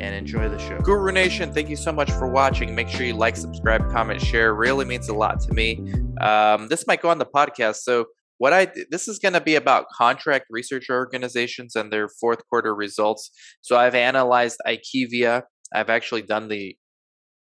and 0.00 0.14
enjoy 0.14 0.48
the 0.48 0.58
show. 0.58 0.78
Guru 0.80 1.12
Nation, 1.12 1.52
thank 1.52 1.68
you 1.68 1.76
so 1.76 1.92
much 1.92 2.10
for 2.10 2.28
watching. 2.28 2.74
Make 2.74 2.88
sure 2.88 3.06
you 3.06 3.14
like, 3.14 3.36
subscribe, 3.36 3.90
comment, 3.90 4.20
share. 4.20 4.54
Really 4.54 4.84
means 4.84 5.08
a 5.08 5.14
lot 5.14 5.40
to 5.40 5.52
me. 5.52 5.78
Um, 6.20 6.68
this 6.68 6.86
might 6.86 7.02
go 7.02 7.08
on 7.08 7.18
the 7.18 7.26
podcast. 7.26 7.76
So 7.76 8.06
what 8.38 8.52
I 8.52 8.70
this 8.90 9.08
is 9.08 9.18
going 9.18 9.32
to 9.32 9.40
be 9.40 9.54
about 9.54 9.86
contract 9.90 10.46
research 10.50 10.90
organizations 10.90 11.74
and 11.74 11.92
their 11.92 12.08
fourth 12.08 12.46
quarter 12.48 12.74
results. 12.74 13.30
So 13.62 13.76
I've 13.76 13.94
analyzed 13.94 14.58
IQVIA. 14.66 15.42
I've 15.74 15.90
actually 15.90 16.22
done 16.22 16.48
the 16.48 16.76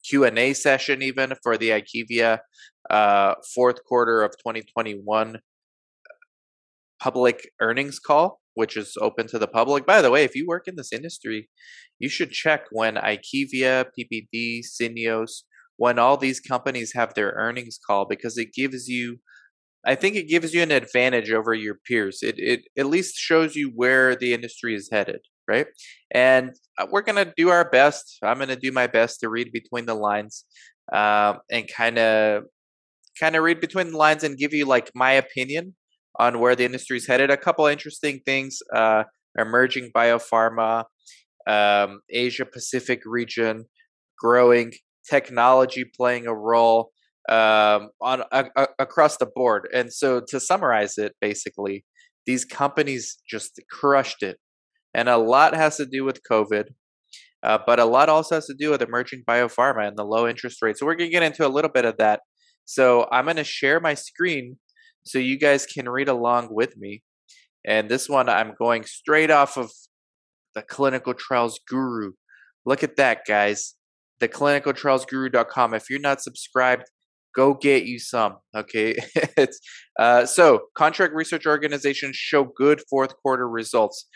Q 0.08 0.24
and 0.24 0.38
A 0.38 0.52
session 0.52 1.02
even 1.02 1.34
for 1.42 1.56
the 1.56 1.70
IQVIA 1.70 2.38
uh, 2.90 3.34
fourth 3.54 3.84
quarter 3.84 4.22
of 4.22 4.32
2021 4.32 5.40
public 7.00 7.50
earnings 7.60 7.98
call 7.98 8.40
which 8.54 8.76
is 8.76 8.96
open 9.00 9.26
to 9.28 9.38
the 9.38 9.48
public. 9.48 9.86
By 9.86 10.02
the 10.02 10.10
way, 10.10 10.24
if 10.24 10.34
you 10.34 10.46
work 10.46 10.66
in 10.66 10.76
this 10.76 10.92
industry, 10.92 11.48
you 11.98 12.08
should 12.08 12.30
check 12.30 12.66
when 12.70 12.94
IQVIA, 12.94 13.86
PPD, 13.98 14.60
Syneos, 14.64 15.42
when 15.76 15.98
all 15.98 16.16
these 16.16 16.40
companies 16.40 16.92
have 16.94 17.14
their 17.14 17.30
earnings 17.36 17.78
call 17.84 18.06
because 18.06 18.38
it 18.38 18.54
gives 18.54 18.88
you 18.88 19.18
I 19.86 19.94
think 19.94 20.16
it 20.16 20.28
gives 20.28 20.54
you 20.54 20.62
an 20.62 20.70
advantage 20.70 21.30
over 21.30 21.52
your 21.52 21.74
peers. 21.86 22.20
It 22.22 22.36
it 22.38 22.62
at 22.78 22.86
least 22.86 23.16
shows 23.16 23.54
you 23.54 23.70
where 23.74 24.16
the 24.16 24.32
industry 24.32 24.74
is 24.74 24.88
headed, 24.90 25.20
right? 25.46 25.66
And 26.10 26.52
uh, 26.78 26.86
we're 26.90 27.02
gonna 27.02 27.32
do 27.36 27.50
our 27.50 27.68
best. 27.68 28.18
I'm 28.22 28.38
gonna 28.38 28.56
do 28.56 28.72
my 28.72 28.86
best 28.86 29.20
to 29.20 29.28
read 29.28 29.52
between 29.52 29.84
the 29.86 29.94
lines, 29.94 30.44
um, 30.92 31.40
and 31.50 31.68
kind 31.68 31.98
of 31.98 32.44
kind 33.20 33.36
of 33.36 33.42
read 33.44 33.60
between 33.60 33.90
the 33.92 33.98
lines 33.98 34.24
and 34.24 34.38
give 34.38 34.54
you 34.54 34.64
like 34.64 34.90
my 34.94 35.12
opinion 35.12 35.74
on 36.18 36.38
where 36.38 36.54
the 36.54 36.64
industry 36.64 36.96
is 36.96 37.06
headed. 37.06 37.30
A 37.30 37.36
couple 37.36 37.66
interesting 37.66 38.20
things: 38.24 38.58
uh, 38.74 39.04
emerging 39.38 39.90
biopharma, 39.94 40.84
um, 41.46 42.00
Asia 42.10 42.44
Pacific 42.44 43.00
region 43.04 43.64
growing, 44.18 44.72
technology 45.08 45.84
playing 45.84 46.26
a 46.26 46.34
role 46.34 46.90
um, 47.28 47.90
on 48.00 48.22
a, 48.32 48.46
a, 48.56 48.66
across 48.78 49.16
the 49.16 49.26
board. 49.26 49.68
And 49.72 49.92
so, 49.92 50.20
to 50.28 50.40
summarize 50.40 50.98
it, 50.98 51.14
basically, 51.20 51.84
these 52.26 52.44
companies 52.44 53.18
just 53.28 53.60
crushed 53.70 54.22
it, 54.22 54.38
and 54.94 55.08
a 55.08 55.18
lot 55.18 55.54
has 55.54 55.76
to 55.78 55.86
do 55.86 56.04
with 56.04 56.20
COVID. 56.30 56.68
Uh, 57.42 57.58
but 57.66 57.78
a 57.78 57.84
lot 57.84 58.08
also 58.08 58.36
has 58.36 58.46
to 58.46 58.54
do 58.54 58.70
with 58.70 58.80
emerging 58.80 59.22
biopharma 59.28 59.86
and 59.86 59.98
the 59.98 60.04
low 60.04 60.26
interest 60.26 60.62
rates. 60.62 60.80
So 60.80 60.86
we're 60.86 60.94
going 60.94 61.10
to 61.10 61.12
get 61.12 61.22
into 61.22 61.46
a 61.46 61.48
little 61.48 61.70
bit 61.70 61.84
of 61.84 61.98
that. 61.98 62.20
So 62.64 63.06
I'm 63.12 63.26
going 63.26 63.36
to 63.36 63.44
share 63.44 63.80
my 63.80 63.92
screen 63.92 64.56
so 65.04 65.18
you 65.18 65.38
guys 65.38 65.66
can 65.66 65.88
read 65.88 66.08
along 66.08 66.48
with 66.50 66.76
me. 66.76 67.02
And 67.66 67.88
this 67.88 68.08
one, 68.08 68.28
I'm 68.28 68.54
going 68.58 68.84
straight 68.84 69.30
off 69.30 69.56
of 69.56 69.70
the 70.54 70.62
Clinical 70.62 71.14
Trials 71.14 71.60
Guru. 71.68 72.12
Look 72.66 72.82
at 72.82 72.96
that, 72.96 73.20
guys. 73.26 73.74
The 74.20 74.28
clinicaltrialsguru.com. 74.28 75.74
If 75.74 75.90
you're 75.90 76.00
not 76.00 76.22
subscribed, 76.22 76.84
go 77.34 77.54
get 77.54 77.84
you 77.84 77.98
some. 77.98 78.36
Okay. 78.56 78.96
it's 79.36 79.60
uh, 79.98 80.26
so 80.26 80.66
contract 80.76 81.14
research 81.14 81.46
organizations 81.46 82.16
show 82.16 82.44
good 82.44 82.82
fourth 82.88 83.14
quarter 83.22 83.48
results. 83.48 84.06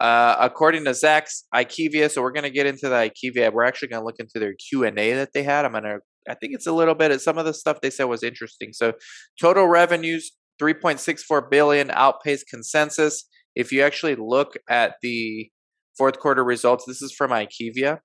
Uh, 0.00 0.36
according 0.40 0.84
to 0.84 0.92
Zacks 0.92 1.42
IQVIA, 1.54 2.10
so 2.10 2.22
we're 2.22 2.32
going 2.32 2.44
to 2.44 2.50
get 2.50 2.64
into 2.64 2.88
the 2.88 3.10
IQVIA. 3.10 3.52
We're 3.52 3.64
actually 3.64 3.88
going 3.88 4.00
to 4.00 4.06
look 4.06 4.18
into 4.18 4.38
their 4.38 4.54
Q 4.54 4.84
and 4.84 4.98
A 4.98 5.12
that 5.14 5.34
they 5.34 5.42
had. 5.42 5.66
I'm 5.66 5.72
going 5.72 5.84
to 5.84 5.98
I 6.28 6.34
think 6.34 6.54
it's 6.54 6.66
a 6.66 6.72
little 6.72 6.94
bit 6.94 7.18
some 7.20 7.38
of 7.38 7.44
the 7.44 7.54
stuff 7.54 7.80
they 7.80 7.90
said 7.90 8.04
was 8.04 8.22
interesting. 8.22 8.72
So 8.72 8.92
total 9.40 9.66
revenues 9.66 10.32
3.64 10.60 11.50
billion 11.50 11.90
outpaced 11.90 12.46
consensus. 12.48 13.24
If 13.56 13.72
you 13.72 13.82
actually 13.82 14.16
look 14.16 14.54
at 14.68 14.94
the 15.02 15.50
fourth 15.96 16.18
quarter 16.18 16.44
results, 16.44 16.84
this 16.86 17.02
is 17.02 17.12
from 17.12 17.30
IQVIA. 17.30 17.98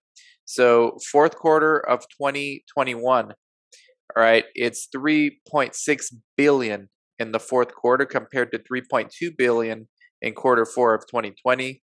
So 0.45 0.97
fourth 1.11 1.35
quarter 1.35 1.77
of 1.77 2.01
2021, 2.21 3.33
all 4.15 4.23
right, 4.23 4.45
it's 4.53 4.87
3.6 4.95 6.05
billion 6.37 6.89
in 7.17 7.31
the 7.31 7.39
fourth 7.39 7.73
quarter 7.73 8.05
compared 8.05 8.51
to 8.51 8.59
3.2 8.59 9.09
billion 9.37 9.87
in 10.21 10.33
quarter 10.33 10.65
four 10.65 10.93
of 10.93 11.01
2020. 11.07 11.81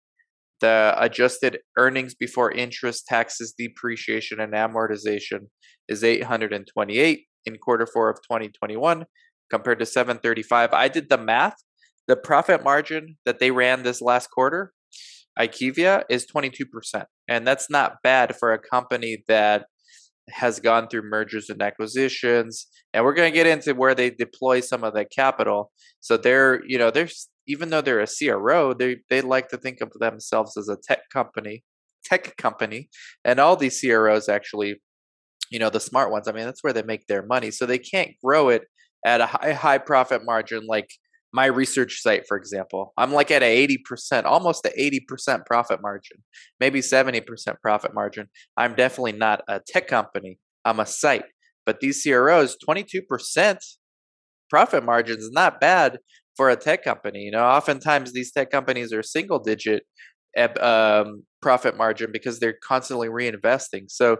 The 0.61 0.95
adjusted 0.97 1.59
earnings 1.77 2.13
before 2.13 2.51
interest, 2.51 3.05
taxes, 3.07 3.53
depreciation, 3.57 4.39
and 4.39 4.53
amortization 4.53 5.47
is 5.89 6.03
828 6.03 7.25
in 7.45 7.57
quarter 7.57 7.87
four 7.91 8.09
of 8.09 8.17
2021 8.17 9.05
compared 9.49 9.79
to 9.79 9.85
735. 9.85 10.73
I 10.73 10.87
did 10.87 11.09
the 11.09 11.17
math. 11.17 11.55
The 12.07 12.15
profit 12.15 12.63
margin 12.63 13.17
that 13.25 13.39
they 13.39 13.51
ran 13.51 13.83
this 13.83 14.01
last 14.01 14.27
quarter, 14.31 14.73
IQVIA, 15.39 16.03
is 16.09 16.25
22%. 16.25 17.05
And 17.27 17.47
that's 17.47 17.69
not 17.69 17.97
bad 18.03 18.35
for 18.37 18.53
a 18.53 18.59
company 18.59 19.23
that 19.27 19.65
has 20.29 20.59
gone 20.59 20.87
through 20.87 21.03
mergers 21.03 21.49
and 21.49 21.61
acquisitions. 21.61 22.67
And 22.93 23.03
we're 23.03 23.13
going 23.13 23.31
to 23.31 23.35
get 23.35 23.47
into 23.47 23.73
where 23.73 23.95
they 23.95 24.09
deploy 24.09 24.61
some 24.61 24.83
of 24.83 24.93
that 24.93 25.11
capital. 25.15 25.71
So 25.99 26.17
they're, 26.17 26.61
you 26.65 26.77
know, 26.77 26.91
they're 26.91 27.09
even 27.47 27.69
though 27.69 27.81
they're 27.81 27.99
a 28.01 28.07
CRO, 28.07 28.73
they 28.73 28.97
they 29.09 29.21
like 29.21 29.49
to 29.49 29.57
think 29.57 29.81
of 29.81 29.91
themselves 29.99 30.57
as 30.57 30.69
a 30.69 30.77
tech 30.77 31.09
company, 31.11 31.63
tech 32.03 32.35
company, 32.37 32.89
and 33.25 33.39
all 33.39 33.55
these 33.55 33.79
CROs 33.79 34.29
actually, 34.29 34.81
you 35.49 35.59
know, 35.59 35.69
the 35.69 35.79
smart 35.79 36.11
ones. 36.11 36.27
I 36.27 36.31
mean, 36.31 36.45
that's 36.45 36.63
where 36.63 36.73
they 36.73 36.83
make 36.83 37.07
their 37.07 37.25
money. 37.25 37.51
So 37.51 37.65
they 37.65 37.79
can't 37.79 38.11
grow 38.23 38.49
it 38.49 38.63
at 39.05 39.21
a 39.21 39.25
high 39.25 39.53
high 39.53 39.77
profit 39.79 40.23
margin 40.25 40.65
like 40.67 40.89
my 41.33 41.45
research 41.45 42.01
site, 42.01 42.23
for 42.27 42.37
example. 42.37 42.93
I'm 42.97 43.13
like 43.13 43.31
at 43.31 43.43
a 43.43 43.67
80%, 43.67 44.25
almost 44.25 44.65
a 44.65 45.01
80% 45.09 45.45
profit 45.45 45.81
margin, 45.81 46.17
maybe 46.59 46.81
70% 46.81 47.23
profit 47.61 47.93
margin. 47.93 48.27
I'm 48.57 48.75
definitely 48.75 49.13
not 49.13 49.41
a 49.47 49.61
tech 49.65 49.87
company. 49.87 50.39
I'm 50.65 50.79
a 50.79 50.85
site. 50.85 51.23
But 51.65 51.79
these 51.79 52.03
CROs, 52.03 52.57
22% 52.67 53.57
profit 54.49 54.83
margins 54.83 55.23
is 55.23 55.31
not 55.31 55.61
bad 55.61 55.99
for 56.35 56.49
a 56.49 56.55
tech 56.55 56.83
company. 56.83 57.19
You 57.19 57.31
know, 57.31 57.43
oftentimes 57.43 58.13
these 58.13 58.31
tech 58.31 58.49
companies 58.51 58.93
are 58.93 59.03
single 59.03 59.39
digit 59.39 59.83
um, 60.37 61.23
profit 61.41 61.77
margin 61.77 62.11
because 62.11 62.39
they're 62.39 62.57
constantly 62.63 63.09
reinvesting. 63.09 63.85
So, 63.89 64.17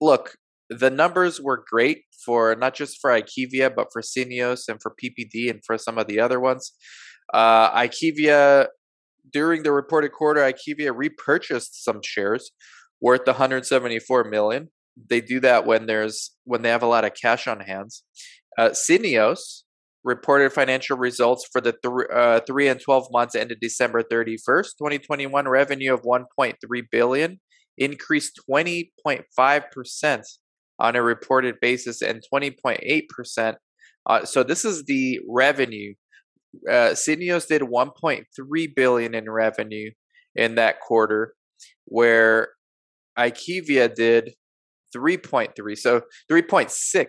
look, 0.00 0.36
the 0.70 0.90
numbers 0.90 1.40
were 1.40 1.64
great 1.70 2.02
for 2.24 2.54
not 2.56 2.74
just 2.74 2.98
for 3.00 3.10
IQVIA, 3.10 3.74
but 3.74 3.88
for 3.92 4.02
Syneos 4.02 4.68
and 4.68 4.80
for 4.82 4.94
PPD 5.02 5.50
and 5.50 5.60
for 5.64 5.78
some 5.78 5.98
of 5.98 6.06
the 6.06 6.20
other 6.20 6.40
ones. 6.40 6.72
Uh, 7.32 7.70
IQVIA, 7.72 8.68
during 9.32 9.62
the 9.62 9.72
reported 9.72 10.12
quarter, 10.12 10.40
IQVIA 10.40 10.92
repurchased 10.94 11.84
some 11.84 12.00
shares 12.02 12.52
worth 13.00 13.26
174 13.26 14.24
million. 14.24 14.68
They 15.10 15.20
do 15.20 15.40
that 15.40 15.66
when 15.66 15.86
there's 15.86 16.30
when 16.44 16.62
they 16.62 16.70
have 16.70 16.82
a 16.82 16.86
lot 16.86 17.04
of 17.04 17.12
cash 17.20 17.46
on 17.46 17.60
hands. 17.60 18.02
Uh, 18.56 18.70
Syneos 18.70 19.62
reported 20.04 20.52
financial 20.52 20.96
results 20.98 21.48
for 21.50 21.60
the 21.60 21.72
th- 21.72 22.08
uh, 22.14 22.40
three 22.46 22.68
and 22.68 22.80
12 22.80 23.08
months 23.10 23.34
ended 23.34 23.58
December 23.60 24.02
31st, 24.02 24.76
2021. 24.78 25.48
Revenue 25.48 25.94
of 25.94 26.02
1.3 26.02 26.54
billion 26.92 27.40
increased 27.78 28.40
20.5% 28.48 30.22
on 30.78 30.96
a 30.96 31.02
reported 31.02 31.56
basis 31.60 32.02
and 32.02 32.22
20.8%. 32.32 33.54
Uh, 34.06 34.24
so 34.24 34.42
this 34.42 34.64
is 34.64 34.84
the 34.84 35.20
revenue. 35.28 35.94
Uh, 36.70 36.94
did 36.94 37.62
1.3 37.62 38.24
billion 38.76 39.14
in 39.14 39.30
revenue 39.30 39.90
in 40.36 40.54
that 40.56 40.80
quarter, 40.80 41.34
where 41.86 42.48
IQVIA 43.18 43.94
did 43.94 44.34
3.3, 44.94 45.76
so 45.76 46.02
3.6. 46.30 47.06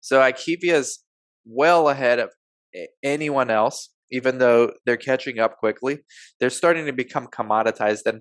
So 0.00 0.20
IQVIA 0.20 0.74
is 0.74 1.03
well 1.44 1.88
ahead 1.88 2.18
of 2.18 2.30
anyone 3.02 3.50
else, 3.50 3.90
even 4.10 4.38
though 4.38 4.72
they're 4.86 4.96
catching 4.96 5.38
up 5.38 5.58
quickly. 5.58 6.00
They're 6.40 6.50
starting 6.50 6.86
to 6.86 6.92
become 6.92 7.26
commoditized. 7.26 8.06
And 8.06 8.20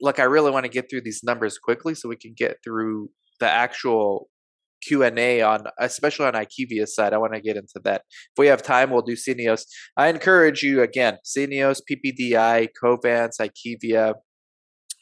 look, 0.00 0.18
I 0.18 0.24
really 0.24 0.50
want 0.50 0.64
to 0.64 0.70
get 0.70 0.88
through 0.90 1.02
these 1.02 1.22
numbers 1.22 1.58
quickly 1.58 1.94
so 1.94 2.08
we 2.08 2.16
can 2.16 2.34
get 2.36 2.56
through 2.64 3.10
the 3.40 3.48
actual 3.48 4.28
Q&A 4.82 5.42
on 5.42 5.64
especially 5.78 6.26
on 6.26 6.32
IQVIA's 6.32 6.94
side. 6.94 7.12
I 7.12 7.18
want 7.18 7.34
to 7.34 7.40
get 7.40 7.56
into 7.56 7.80
that. 7.84 8.02
If 8.10 8.38
we 8.38 8.48
have 8.48 8.62
time, 8.62 8.90
we'll 8.90 9.02
do 9.02 9.14
Syneos. 9.14 9.62
I 9.96 10.08
encourage 10.08 10.62
you 10.62 10.82
again, 10.82 11.18
Syneos, 11.24 11.80
PPDI, 11.88 12.68
Covance, 12.82 13.38
IQVIA, 13.40 14.14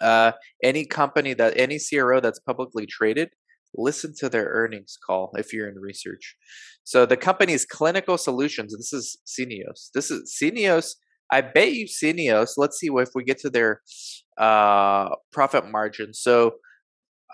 uh, 0.00 0.32
any 0.62 0.84
company 0.86 1.34
that 1.34 1.54
any 1.56 1.78
CRO 1.78 2.20
that's 2.20 2.38
publicly 2.40 2.86
traded, 2.86 3.30
listen 3.74 4.12
to 4.18 4.28
their 4.28 4.46
earnings 4.46 4.98
call 5.06 5.30
if 5.36 5.52
you're 5.52 5.68
in 5.68 5.78
research. 5.80 6.36
So 6.84 7.06
the 7.06 7.16
company's 7.16 7.64
clinical 7.64 8.18
solutions, 8.18 8.74
this 8.76 8.92
is 8.92 9.18
Syneos. 9.26 9.90
This 9.94 10.10
is 10.10 10.36
Syneos. 10.42 10.94
I 11.32 11.42
bet 11.42 11.72
you 11.72 11.86
Syneos, 11.86 12.54
let's 12.56 12.78
see 12.78 12.88
if 12.92 13.10
we 13.14 13.24
get 13.24 13.38
to 13.40 13.50
their 13.50 13.82
uh, 14.38 15.10
profit 15.32 15.70
margin. 15.70 16.12
So 16.12 16.54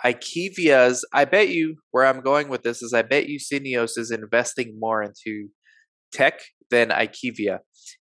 IQVIA's, 0.04 1.06
I 1.14 1.24
bet 1.24 1.48
you 1.48 1.76
where 1.90 2.04
I'm 2.04 2.20
going 2.20 2.48
with 2.48 2.62
this 2.62 2.82
is 2.82 2.92
I 2.92 3.02
bet 3.02 3.28
you 3.28 3.38
Syneos 3.38 3.96
is 3.96 4.10
investing 4.10 4.76
more 4.78 5.02
into 5.02 5.48
tech 6.12 6.40
than 6.70 6.88
IQVIA. 6.88 7.60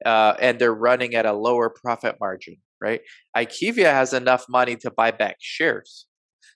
Uh, 0.04 0.34
and 0.40 0.58
they're 0.58 0.74
running 0.74 1.14
at 1.14 1.26
a 1.26 1.32
lower 1.32 1.70
profit 1.70 2.16
margin, 2.20 2.56
right? 2.80 3.00
IQVIA 3.36 3.92
has 3.92 4.12
enough 4.12 4.44
money 4.48 4.76
to 4.76 4.90
buy 4.90 5.10
back 5.10 5.36
shares. 5.40 6.06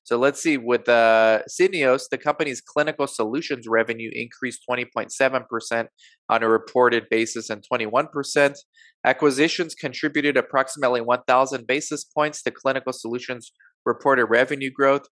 So 0.04 0.18
let's 0.18 0.42
see, 0.42 0.58
with 0.58 0.86
uh, 0.86 1.40
the 1.58 2.20
company's 2.22 2.60
clinical 2.60 3.06
solutions 3.06 3.66
revenue 3.66 4.10
increased 4.12 4.60
20.7% 4.70 5.86
on 6.28 6.42
a 6.42 6.48
reported 6.48 7.04
basis 7.10 7.48
and 7.48 7.64
21%. 7.72 8.54
Acquisitions 9.06 9.74
contributed 9.74 10.36
approximately 10.36 11.00
1,000 11.00 11.66
basis 11.66 12.04
points 12.04 12.42
to 12.42 12.50
clinical 12.50 12.92
solutions 12.92 13.52
reported 13.86 14.26
revenue 14.26 14.70
growth. 14.70 15.06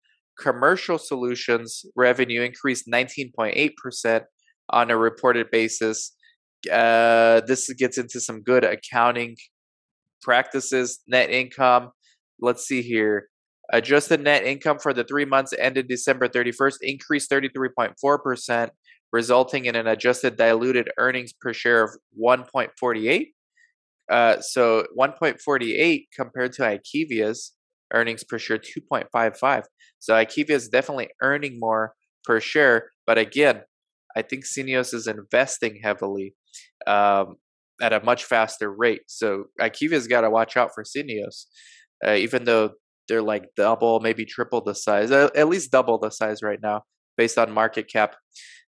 Commercial 0.40 0.96
solutions 0.96 1.84
revenue 1.94 2.40
increased 2.40 2.86
19.8% 2.90 4.22
on 4.70 4.90
a 4.90 4.96
reported 4.96 5.50
basis. 5.50 6.14
Uh, 6.72 7.42
this 7.46 7.70
gets 7.74 7.98
into 7.98 8.20
some 8.20 8.42
good 8.42 8.64
accounting 8.64 9.36
practices. 10.22 11.00
Net 11.06 11.28
income, 11.28 11.90
let's 12.40 12.64
see 12.64 12.80
here. 12.80 13.28
Adjusted 13.70 14.22
net 14.22 14.44
income 14.44 14.78
for 14.78 14.94
the 14.94 15.04
three 15.04 15.26
months 15.26 15.52
ended 15.58 15.88
December 15.88 16.28
31st 16.28 16.76
increased 16.80 17.30
33.4%, 17.30 18.70
resulting 19.12 19.66
in 19.66 19.76
an 19.76 19.86
adjusted 19.86 20.36
diluted 20.36 20.88
earnings 20.98 21.32
per 21.32 21.52
share 21.52 21.84
of 21.84 21.90
1.48. 22.20 23.26
Uh, 24.10 24.40
so 24.40 24.86
1.48 24.98 26.06
compared 26.16 26.52
to 26.54 26.62
IQVIA's 26.62 27.52
earnings 27.92 28.24
per 28.24 28.38
share 28.38 28.58
2.55. 28.58 29.64
So 29.98 30.14
IQVIA 30.14 30.50
is 30.50 30.68
definitely 30.68 31.08
earning 31.22 31.58
more 31.60 31.92
per 32.24 32.40
share. 32.40 32.90
But 33.06 33.18
again, 33.18 33.62
I 34.16 34.22
think 34.22 34.44
Syneos 34.44 34.94
is 34.94 35.06
investing 35.06 35.80
heavily 35.82 36.34
um, 36.86 37.36
at 37.82 37.92
a 37.92 38.02
much 38.02 38.24
faster 38.24 38.72
rate. 38.72 39.02
So 39.08 39.44
IQVIA's 39.60 40.06
got 40.06 40.22
to 40.22 40.30
watch 40.30 40.56
out 40.56 40.70
for 40.74 40.84
Syneos, 40.84 41.44
uh, 42.06 42.14
even 42.14 42.44
though 42.44 42.70
they're 43.08 43.22
like 43.22 43.44
double, 43.56 44.00
maybe 44.00 44.24
triple 44.24 44.62
the 44.62 44.74
size, 44.74 45.10
at 45.10 45.48
least 45.48 45.70
double 45.70 45.98
the 45.98 46.10
size 46.10 46.42
right 46.42 46.60
now 46.62 46.82
based 47.16 47.38
on 47.38 47.50
market 47.50 47.90
cap. 47.90 48.14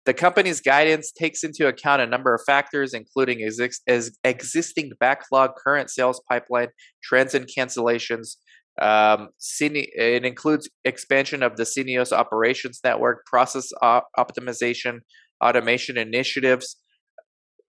The 0.06 0.14
company's 0.14 0.60
guidance 0.60 1.12
takes 1.12 1.44
into 1.44 1.66
account 1.66 2.00
a 2.00 2.06
number 2.06 2.34
of 2.34 2.40
factors, 2.46 2.94
including 2.94 3.40
exi- 3.40 4.10
existing 4.24 4.92
backlog, 4.98 5.50
current 5.56 5.90
sales 5.90 6.22
pipeline, 6.30 6.68
trends 7.02 7.34
and 7.34 7.46
cancellations. 7.46 8.36
Um, 8.80 9.28
it 9.60 10.24
includes 10.24 10.70
expansion 10.84 11.42
of 11.42 11.56
the 11.56 11.64
Syneos 11.64 12.12
operations 12.12 12.80
network, 12.82 13.26
process 13.26 13.68
op- 13.82 14.08
optimization, 14.16 15.00
automation 15.44 15.98
initiatives, 15.98 16.76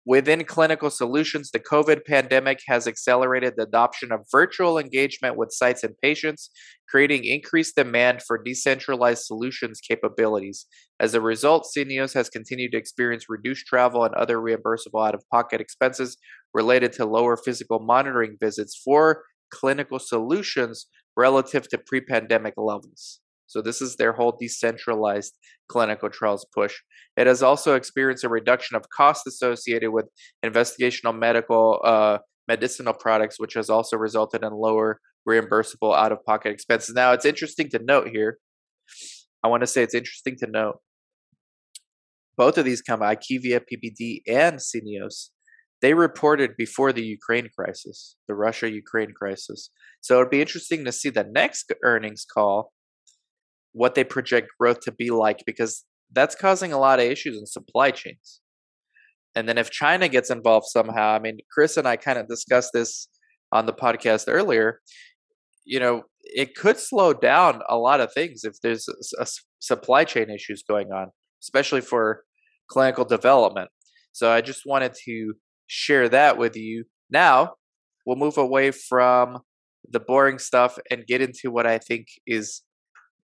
Within 0.05 0.43
clinical 0.43 0.89
solutions, 0.89 1.51
the 1.51 1.61
COVID 1.61 2.05
pandemic 2.05 2.59
has 2.67 2.87
accelerated 2.87 3.53
the 3.55 3.63
adoption 3.63 4.11
of 4.11 4.25
virtual 4.29 4.77
engagement 4.77 5.37
with 5.37 5.53
sites 5.53 5.81
and 5.81 5.95
patients, 6.01 6.49
creating 6.89 7.23
increased 7.23 7.77
demand 7.77 8.21
for 8.21 8.37
decentralized 8.37 9.23
solutions 9.23 9.79
capabilities. 9.79 10.65
As 10.99 11.13
a 11.13 11.21
result, 11.21 11.65
Syneos 11.65 12.13
has 12.15 12.29
continued 12.29 12.73
to 12.73 12.77
experience 12.77 13.29
reduced 13.29 13.65
travel 13.65 14.03
and 14.03 14.13
other 14.15 14.39
reimbursable 14.39 15.07
out 15.07 15.15
of 15.15 15.23
pocket 15.31 15.61
expenses 15.61 16.17
related 16.53 16.91
to 16.93 17.05
lower 17.05 17.37
physical 17.37 17.79
monitoring 17.79 18.35
visits 18.41 18.79
for 18.83 19.23
clinical 19.51 19.99
solutions 19.99 20.87
relative 21.15 21.69
to 21.69 21.77
pre 21.77 22.01
pandemic 22.01 22.55
levels. 22.57 23.21
So 23.47 23.61
this 23.61 23.81
is 23.81 23.95
their 23.95 24.13
whole 24.13 24.37
decentralized 24.39 25.37
clinical 25.67 26.09
trials 26.09 26.45
push. 26.53 26.75
It 27.17 27.27
has 27.27 27.43
also 27.43 27.75
experienced 27.75 28.23
a 28.23 28.29
reduction 28.29 28.75
of 28.75 28.89
costs 28.89 29.27
associated 29.27 29.91
with 29.91 30.05
investigational 30.43 31.17
medical 31.17 31.81
uh, 31.83 32.19
medicinal 32.47 32.93
products, 32.93 33.39
which 33.39 33.53
has 33.53 33.69
also 33.69 33.97
resulted 33.97 34.43
in 34.43 34.51
lower 34.53 34.99
reimbursable 35.27 35.95
out-of-pocket 35.95 36.51
expenses. 36.51 36.93
Now, 36.95 37.13
it's 37.13 37.25
interesting 37.25 37.69
to 37.69 37.79
note 37.79 38.09
here. 38.09 38.39
I 39.43 39.47
want 39.47 39.61
to 39.61 39.67
say 39.67 39.83
it's 39.83 39.95
interesting 39.95 40.35
to 40.39 40.47
note 40.47 40.79
both 42.35 42.57
of 42.57 42.65
these 42.65 42.81
come 42.81 43.01
IQVIA, 43.01 43.61
PPD, 43.71 44.21
and 44.27 44.57
Syneos. 44.57 45.29
They 45.81 45.93
reported 45.93 46.55
before 46.57 46.93
the 46.93 47.03
Ukraine 47.03 47.49
crisis, 47.57 48.15
the 48.27 48.35
Russia-Ukraine 48.35 49.13
crisis. 49.13 49.69
So 50.01 50.15
it'd 50.15 50.29
be 50.29 50.41
interesting 50.41 50.85
to 50.85 50.91
see 50.91 51.09
the 51.09 51.25
next 51.29 51.71
earnings 51.83 52.25
call 52.25 52.71
what 53.73 53.95
they 53.95 54.03
project 54.03 54.49
growth 54.59 54.79
to 54.81 54.91
be 54.91 55.09
like 55.09 55.43
because 55.45 55.83
that's 56.11 56.35
causing 56.35 56.71
a 56.71 56.79
lot 56.79 56.99
of 56.99 57.05
issues 57.05 57.37
in 57.37 57.45
supply 57.45 57.91
chains. 57.91 58.39
And 59.35 59.49
then 59.49 59.57
if 59.57 59.71
China 59.71 60.07
gets 60.07 60.29
involved 60.29 60.67
somehow, 60.67 61.13
I 61.13 61.19
mean, 61.19 61.39
Chris 61.51 61.75
and 61.77 61.87
I 61.87 61.97
kind 61.97 62.19
of 62.19 62.27
discussed 62.27 62.71
this 62.73 63.07
on 63.51 63.65
the 63.65 63.73
podcast 63.73 64.25
earlier. 64.27 64.79
You 65.65 65.79
know, 65.79 66.03
it 66.21 66.55
could 66.55 66.77
slow 66.77 67.13
down 67.13 67.61
a 67.67 67.77
lot 67.77 67.99
of 67.99 68.13
things 68.13 68.43
if 68.43 68.59
there's 68.61 68.87
a, 68.87 69.23
a 69.23 69.27
supply 69.59 70.03
chain 70.03 70.29
issues 70.29 70.63
going 70.67 70.91
on, 70.91 71.07
especially 71.41 71.81
for 71.81 72.23
clinical 72.69 73.05
development. 73.05 73.69
So 74.11 74.31
I 74.31 74.41
just 74.41 74.63
wanted 74.65 74.93
to 75.05 75.33
share 75.67 76.09
that 76.09 76.37
with 76.37 76.55
you. 76.55 76.85
Now, 77.09 77.53
we'll 78.05 78.17
move 78.17 78.37
away 78.37 78.71
from 78.71 79.39
the 79.89 79.99
boring 79.99 80.39
stuff 80.39 80.77
and 80.91 81.07
get 81.07 81.21
into 81.21 81.51
what 81.51 81.65
I 81.65 81.77
think 81.77 82.07
is 82.27 82.61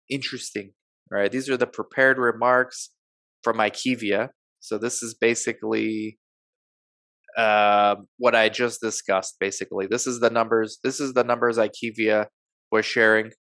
interesting, 0.10 0.72
right? 1.12 1.32
These 1.32 1.50
are 1.50 1.58
the 1.58 1.68
prepared 1.68 2.18
remarks 2.18 2.92
from 3.44 3.58
IQVIA. 3.58 4.30
So 4.60 4.78
this 4.78 5.04
is 5.04 5.14
basically 5.14 6.18
uh, 7.38 7.96
what 8.18 8.36
I 8.36 8.50
just 8.50 8.82
discussed. 8.82 9.36
Basically, 9.40 9.88
this 9.88 10.08
is 10.08 10.20
the 10.20 10.30
numbers. 10.30 10.80
This 10.84 11.00
is 11.00 11.14
the 11.14 11.24
numbers 11.24 11.58
IQVIA 11.58 12.28
was 12.72 12.86
sharing. 12.86 13.32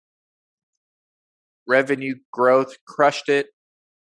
Revenue 1.67 2.15
growth 2.31 2.75
crushed 2.87 3.29
it. 3.29 3.47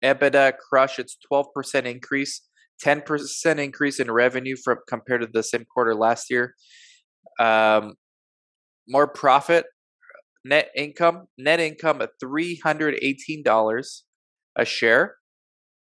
EBITDA 0.04 0.54
crushed 0.68 0.98
its 0.98 1.16
12% 1.32 1.84
increase 1.84 2.42
10% 2.84 3.58
increase 3.58 4.00
in 4.00 4.10
revenue 4.10 4.56
from 4.62 4.78
compared 4.88 5.20
to 5.20 5.28
the 5.32 5.42
same 5.42 5.64
quarter 5.72 5.94
last 5.94 6.30
year. 6.30 6.54
Um, 7.38 7.94
more 8.88 9.06
profit, 9.06 9.66
net 10.44 10.70
income, 10.76 11.26
net 11.38 11.60
income 11.60 12.02
at 12.02 12.10
$318 12.22 14.02
a 14.56 14.64
share 14.64 15.16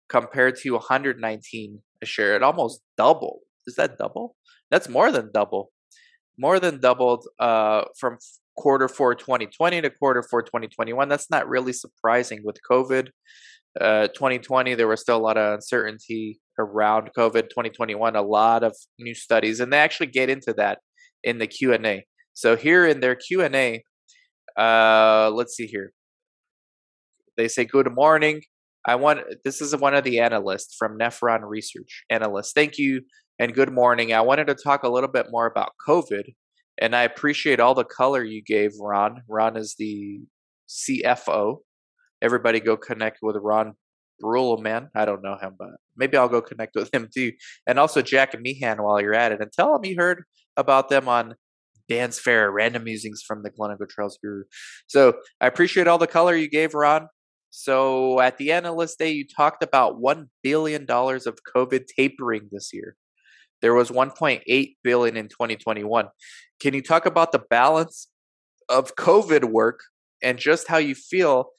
compared 0.09 0.55
to 0.57 0.71
119 0.71 1.81
a 2.01 2.05
share. 2.05 2.35
It 2.35 2.43
almost 2.43 2.81
doubled. 2.97 3.41
Is 3.65 3.75
that 3.75 3.97
double? 3.97 4.35
That's 4.71 4.89
more 4.89 5.11
than 5.11 5.31
double. 5.33 5.71
More 6.37 6.59
than 6.59 6.79
doubled 6.79 7.25
uh, 7.39 7.85
from 7.99 8.17
quarter 8.55 8.87
four 8.87 9.15
2020 9.15 9.81
to 9.81 9.89
quarter 9.89 10.23
four 10.23 10.41
2021. 10.41 11.09
That's 11.09 11.29
not 11.29 11.47
really 11.47 11.73
surprising 11.73 12.41
with 12.43 12.57
COVID. 12.69 13.09
Uh, 13.79 14.07
2020, 14.07 14.73
there 14.73 14.87
was 14.87 15.01
still 15.01 15.17
a 15.17 15.19
lot 15.19 15.37
of 15.37 15.53
uncertainty 15.53 16.39
around 16.57 17.11
COVID. 17.17 17.49
2021, 17.49 18.15
a 18.15 18.21
lot 18.21 18.63
of 18.63 18.75
new 18.99 19.13
studies, 19.13 19.59
and 19.59 19.71
they 19.71 19.77
actually 19.77 20.07
get 20.07 20.29
into 20.29 20.53
that 20.53 20.79
in 21.23 21.37
the 21.37 21.47
Q 21.47 21.73
and 21.73 21.85
A. 21.85 22.05
So 22.33 22.55
here 22.55 22.85
in 22.85 22.99
their 22.99 23.15
Q 23.15 23.41
and 23.41 23.55
A, 23.55 23.83
uh, 24.57 25.31
let's 25.33 25.55
see 25.55 25.67
here. 25.67 25.93
They 27.35 27.47
say, 27.47 27.65
"Good 27.65 27.93
morning. 27.93 28.41
I 28.85 28.95
want 28.95 29.21
this 29.43 29.61
is 29.61 29.75
one 29.75 29.93
of 29.93 30.03
the 30.03 30.19
analysts 30.19 30.75
from 30.75 30.97
Nephron 30.97 31.41
Research. 31.43 32.03
Analyst, 32.09 32.55
thank 32.55 32.77
you 32.77 33.01
and 33.39 33.53
good 33.53 33.71
morning. 33.71 34.13
I 34.13 34.21
wanted 34.21 34.47
to 34.47 34.55
talk 34.55 34.83
a 34.83 34.89
little 34.89 35.09
bit 35.09 35.27
more 35.29 35.45
about 35.45 35.73
COVID, 35.87 36.33
and 36.79 36.95
I 36.95 37.03
appreciate 37.03 37.59
all 37.59 37.75
the 37.75 37.83
color 37.83 38.23
you 38.23 38.41
gave, 38.41 38.71
Ron. 38.79 39.21
Ron 39.27 39.57
is 39.57 39.75
the 39.77 40.21
CFO. 40.67 41.57
Everybody 42.21 42.59
go 42.59 42.77
connect 42.77 43.19
with 43.21 43.35
Ron 43.39 43.73
man. 44.19 44.89
I 44.95 45.05
don't 45.05 45.21
know 45.21 45.37
him, 45.37 45.53
but 45.59 45.69
maybe 45.95 46.17
I'll 46.17 46.27
go 46.27 46.41
connect 46.41 46.75
with 46.75 46.91
him 46.91 47.07
too. 47.13 47.33
And 47.67 47.77
also 47.77 48.01
Jack 48.01 48.33
and 48.33 48.41
Meehan 48.41 48.81
while 48.81 48.99
you're 48.99 49.13
at 49.13 49.31
it, 49.31 49.41
and 49.41 49.51
tell 49.51 49.75
him 49.75 49.85
you 49.85 49.95
heard 49.97 50.23
about 50.55 50.89
them 50.89 51.07
on 51.07 51.35
Dan 51.89 52.09
Sfera, 52.09 52.51
random 52.51 52.83
musings 52.83 53.21
from 53.21 53.43
the 53.43 53.49
clinical 53.49 53.85
Trials 53.87 54.17
guru. 54.21 54.43
So 54.87 55.13
I 55.39 55.47
appreciate 55.47 55.87
all 55.87 55.97
the 55.97 56.07
color 56.07 56.35
you 56.35 56.49
gave, 56.49 56.73
Ron. 56.73 57.07
So 57.49 58.19
at 58.19 58.37
the 58.37 58.51
analyst 58.51 58.99
day, 58.99 59.11
you 59.11 59.25
talked 59.25 59.63
about 59.63 60.01
$1 60.01 60.27
billion 60.43 60.83
of 60.83 61.39
COVID 61.55 61.85
tapering 61.97 62.49
this 62.51 62.71
year. 62.73 62.95
There 63.61 63.73
was 63.73 63.89
1.8 63.89 64.75
billion 64.83 65.17
in 65.17 65.27
2021. 65.29 66.07
Can 66.59 66.73
you 66.73 66.81
talk 66.81 67.05
about 67.05 67.31
the 67.31 67.43
balance 67.49 68.07
of 68.69 68.95
COVID 68.95 69.45
work 69.45 69.79
and 70.21 70.37
just 70.37 70.67
how 70.67 70.77
you 70.77 70.93
feel 70.93 71.49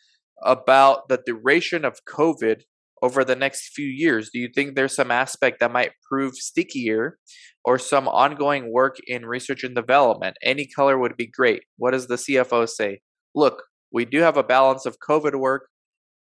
about 0.43 1.09
the 1.09 1.21
duration 1.25 1.85
of 1.85 2.05
COVID 2.05 2.63
over 3.03 3.25
the 3.25 3.37
next 3.37 3.73
few 3.75 3.87
years? 3.87 4.31
Do 4.33 4.39
you 4.39 4.49
think 4.55 4.75
there's 4.75 4.95
some 4.95 5.11
aspect 5.11 5.61
that 5.61 5.73
might 5.73 5.93
prove 6.09 6.35
stickier 6.35 7.19
or 7.65 7.79
some 7.79 8.09
ongoing 8.09 8.73
work 8.73 8.97
in 9.07 9.27
research 9.27 9.65
and 9.65 9.75
development? 9.75 10.37
Any 10.43 10.67
color 10.67 10.99
would 10.99 11.17
be 11.17 11.27
great. 11.27 11.63
What 11.77 11.93
does 11.93 12.07
the 12.07 12.17
CFO 12.17 12.69
say? 12.69 13.01
Look, 13.35 13.63
we 13.93 14.05
do 14.05 14.21
have 14.21 14.37
a 14.37 14.43
balance 14.43 14.87
of 14.87 14.99
COVID 14.99 15.39
work 15.39 15.69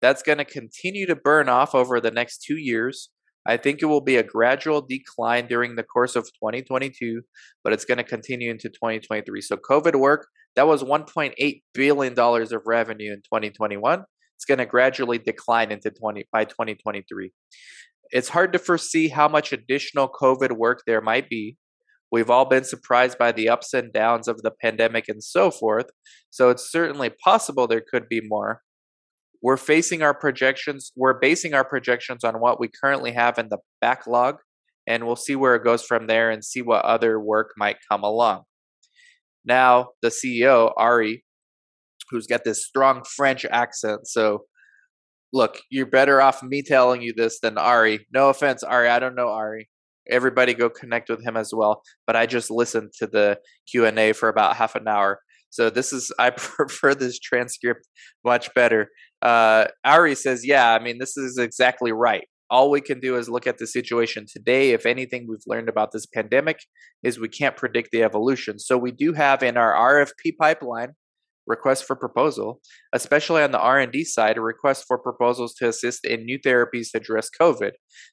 that's 0.00 0.22
going 0.22 0.38
to 0.38 0.44
continue 0.44 1.06
to 1.06 1.16
burn 1.16 1.48
off 1.48 1.74
over 1.74 2.00
the 2.00 2.10
next 2.10 2.44
two 2.46 2.56
years. 2.56 3.10
I 3.46 3.56
think 3.56 3.80
it 3.80 3.86
will 3.86 4.02
be 4.02 4.16
a 4.16 4.22
gradual 4.22 4.82
decline 4.82 5.46
during 5.48 5.76
the 5.76 5.82
course 5.82 6.16
of 6.16 6.24
2022, 6.24 7.22
but 7.64 7.72
it's 7.72 7.84
going 7.84 7.98
to 7.98 8.04
continue 8.04 8.50
into 8.50 8.68
2023. 8.68 9.40
So, 9.40 9.56
COVID 9.56 9.96
work, 9.96 10.26
that 10.54 10.66
was 10.66 10.82
$1.8 10.82 11.62
billion 11.72 12.18
of 12.18 12.62
revenue 12.66 13.12
in 13.12 13.18
2021. 13.18 14.04
It's 14.38 14.44
going 14.44 14.58
to 14.58 14.66
gradually 14.66 15.18
decline 15.18 15.72
into 15.72 15.90
20 15.90 16.28
by 16.32 16.44
2023. 16.44 17.32
It's 18.10 18.28
hard 18.28 18.52
to 18.52 18.58
foresee 18.60 19.08
how 19.08 19.26
much 19.26 19.52
additional 19.52 20.08
COVID 20.08 20.52
work 20.52 20.82
there 20.86 21.00
might 21.00 21.28
be. 21.28 21.56
We've 22.12 22.30
all 22.30 22.44
been 22.44 22.62
surprised 22.62 23.18
by 23.18 23.32
the 23.32 23.48
ups 23.48 23.74
and 23.74 23.92
downs 23.92 24.28
of 24.28 24.42
the 24.42 24.52
pandemic 24.62 25.08
and 25.08 25.22
so 25.22 25.50
forth. 25.50 25.90
So 26.30 26.50
it's 26.50 26.70
certainly 26.70 27.10
possible 27.10 27.66
there 27.66 27.82
could 27.90 28.08
be 28.08 28.20
more 28.22 28.62
we're 29.42 29.56
facing 29.56 30.02
our 30.02 30.14
projections 30.14 30.92
we're 30.96 31.18
basing 31.18 31.54
our 31.54 31.64
projections 31.64 32.24
on 32.24 32.34
what 32.34 32.58
we 32.58 32.68
currently 32.68 33.12
have 33.12 33.38
in 33.38 33.48
the 33.48 33.58
backlog 33.80 34.36
and 34.86 35.06
we'll 35.06 35.16
see 35.16 35.36
where 35.36 35.54
it 35.54 35.64
goes 35.64 35.82
from 35.82 36.06
there 36.06 36.30
and 36.30 36.44
see 36.44 36.62
what 36.62 36.84
other 36.84 37.20
work 37.20 37.52
might 37.56 37.76
come 37.90 38.02
along 38.02 38.42
now 39.44 39.88
the 40.02 40.08
ceo 40.08 40.72
ari 40.76 41.24
who's 42.10 42.26
got 42.26 42.44
this 42.44 42.64
strong 42.64 43.02
french 43.04 43.44
accent 43.46 44.06
so 44.06 44.44
look 45.32 45.60
you're 45.70 45.86
better 45.86 46.20
off 46.20 46.42
me 46.42 46.62
telling 46.62 47.02
you 47.02 47.12
this 47.16 47.40
than 47.40 47.58
ari 47.58 48.06
no 48.12 48.28
offense 48.28 48.62
ari 48.62 48.88
i 48.88 48.98
don't 48.98 49.14
know 49.14 49.28
ari 49.28 49.68
everybody 50.10 50.54
go 50.54 50.70
connect 50.70 51.10
with 51.10 51.22
him 51.22 51.36
as 51.36 51.52
well 51.54 51.82
but 52.06 52.16
i 52.16 52.26
just 52.26 52.50
listened 52.50 52.90
to 52.98 53.06
the 53.06 53.38
q&a 53.70 54.12
for 54.12 54.28
about 54.28 54.56
half 54.56 54.74
an 54.74 54.88
hour 54.88 55.20
so 55.50 55.70
this 55.70 55.92
is 55.92 56.12
I 56.18 56.30
prefer 56.36 56.94
this 56.94 57.18
transcript 57.18 57.86
much 58.24 58.52
better. 58.54 58.88
Uh, 59.22 59.66
Ari 59.84 60.14
says, 60.14 60.46
"Yeah, 60.46 60.72
I 60.72 60.78
mean 60.82 60.98
this 60.98 61.16
is 61.16 61.38
exactly 61.38 61.92
right. 61.92 62.26
All 62.50 62.70
we 62.70 62.80
can 62.80 62.98
do 63.00 63.16
is 63.16 63.28
look 63.28 63.46
at 63.46 63.58
the 63.58 63.66
situation 63.66 64.24
today. 64.26 64.70
If 64.70 64.86
anything 64.86 65.26
we've 65.28 65.38
learned 65.46 65.68
about 65.68 65.92
this 65.92 66.06
pandemic 66.06 66.60
is 67.02 67.20
we 67.20 67.28
can't 67.28 67.56
predict 67.56 67.90
the 67.92 68.02
evolution. 68.02 68.58
So 68.58 68.78
we 68.78 68.90
do 68.90 69.12
have 69.12 69.42
in 69.42 69.58
our 69.58 69.74
RFP 69.74 70.36
pipeline 70.40 70.94
request 71.48 71.84
for 71.84 71.96
proposal, 71.96 72.60
especially 72.92 73.42
on 73.42 73.50
the 73.50 73.58
R&D 73.58 74.04
side, 74.04 74.36
a 74.36 74.40
request 74.40 74.84
for 74.86 74.98
proposals 74.98 75.54
to 75.54 75.68
assist 75.68 76.04
in 76.04 76.24
new 76.24 76.38
therapies 76.38 76.92
to 76.92 76.98
address 76.98 77.28
COVID. 77.40 77.72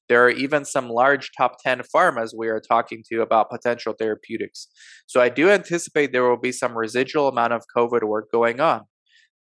There 0.10 0.26
are 0.26 0.30
even 0.30 0.66
some 0.66 0.90
large 0.90 1.32
top 1.38 1.58
10 1.64 1.82
pharmas 1.94 2.32
we 2.36 2.48
are 2.48 2.62
talking 2.62 3.04
to 3.12 3.22
about 3.22 3.52
potential 3.52 3.94
therapeutics. 4.00 4.68
So 5.06 5.22
I 5.22 5.30
do 5.30 5.50
anticipate 5.50 6.12
there 6.12 6.28
will 6.28 6.38
be 6.38 6.52
some 6.52 6.78
residual 6.78 7.28
amount 7.28 7.54
of 7.54 7.66
COVID 7.76 8.04
work 8.04 8.32
going 8.32 8.60
on. 8.60 8.84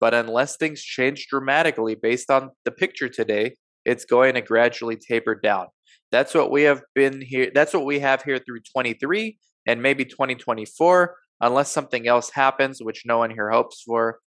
But 0.00 0.12
unless 0.12 0.56
things 0.56 0.82
change 0.82 1.28
dramatically 1.30 1.94
based 1.94 2.30
on 2.30 2.50
the 2.64 2.72
picture 2.72 3.08
today, 3.08 3.54
it's 3.84 4.04
going 4.04 4.34
to 4.34 4.42
gradually 4.42 4.96
taper 4.96 5.34
down. 5.34 5.66
That's 6.10 6.34
what 6.34 6.50
we 6.50 6.62
have 6.62 6.82
been 6.94 7.20
here. 7.20 7.50
That's 7.54 7.72
what 7.72 7.84
we 7.84 8.00
have 8.00 8.22
here 8.22 8.38
through 8.38 8.60
23 8.72 9.38
and 9.66 9.82
maybe 9.82 10.04
2024 10.04 11.16
unless 11.40 11.70
something 11.70 12.06
else 12.06 12.30
happens, 12.30 12.82
which 12.82 13.04
no 13.04 13.18
one 13.18 13.30
here 13.30 13.50
hopes 13.50 13.82
for. 13.82 14.18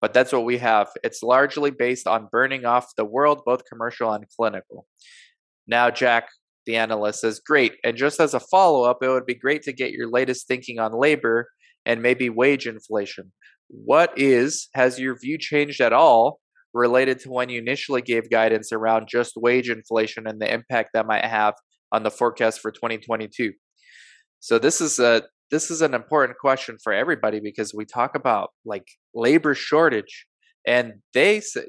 But 0.00 0.12
that's 0.12 0.32
what 0.32 0.44
we 0.44 0.58
have. 0.58 0.88
It's 1.02 1.22
largely 1.22 1.70
based 1.70 2.06
on 2.06 2.28
burning 2.30 2.64
off 2.64 2.94
the 2.96 3.04
world, 3.04 3.42
both 3.46 3.64
commercial 3.64 4.12
and 4.12 4.26
clinical. 4.36 4.86
Now, 5.66 5.90
Jack, 5.90 6.28
the 6.66 6.76
analyst, 6.76 7.20
says, 7.20 7.40
Great. 7.40 7.76
And 7.84 7.96
just 7.96 8.20
as 8.20 8.34
a 8.34 8.40
follow 8.40 8.84
up, 8.84 8.98
it 9.02 9.08
would 9.08 9.26
be 9.26 9.34
great 9.34 9.62
to 9.62 9.72
get 9.72 9.92
your 9.92 10.08
latest 10.10 10.46
thinking 10.46 10.78
on 10.78 10.92
labor 10.92 11.48
and 11.86 12.02
maybe 12.02 12.28
wage 12.30 12.66
inflation. 12.66 13.32
What 13.68 14.12
is, 14.16 14.68
has 14.74 14.98
your 14.98 15.18
view 15.18 15.38
changed 15.38 15.80
at 15.80 15.92
all 15.92 16.40
related 16.72 17.20
to 17.20 17.30
when 17.30 17.48
you 17.48 17.60
initially 17.60 18.02
gave 18.02 18.30
guidance 18.30 18.72
around 18.72 19.08
just 19.08 19.34
wage 19.36 19.70
inflation 19.70 20.26
and 20.26 20.40
the 20.40 20.52
impact 20.52 20.90
that 20.94 21.06
might 21.06 21.24
have 21.24 21.54
on 21.92 22.02
the 22.02 22.10
forecast 22.10 22.60
for 22.60 22.70
2022? 22.70 23.52
So 24.40 24.58
this 24.58 24.80
is 24.80 24.98
a 24.98 25.22
this 25.50 25.70
is 25.70 25.82
an 25.82 25.94
important 25.94 26.38
question 26.38 26.76
for 26.82 26.92
everybody 26.92 27.40
because 27.40 27.74
we 27.74 27.84
talk 27.84 28.14
about 28.14 28.50
like 28.64 28.86
labor 29.14 29.54
shortage 29.54 30.26
and 30.66 30.94
they 31.12 31.40
say 31.40 31.66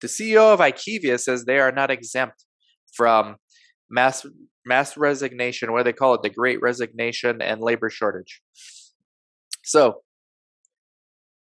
the 0.00 0.08
CEO 0.08 0.52
of 0.52 0.60
IQVIA 0.60 1.20
says 1.20 1.44
they 1.44 1.58
are 1.58 1.72
not 1.72 1.90
exempt 1.90 2.44
from 2.94 3.36
mass 3.90 4.26
mass 4.66 4.96
resignation, 4.96 5.72
what 5.72 5.84
they 5.84 5.92
call 5.92 6.14
it, 6.14 6.22
the 6.22 6.30
great 6.30 6.60
resignation 6.62 7.42
and 7.42 7.60
labor 7.60 7.90
shortage. 7.90 8.40
So 9.62 10.02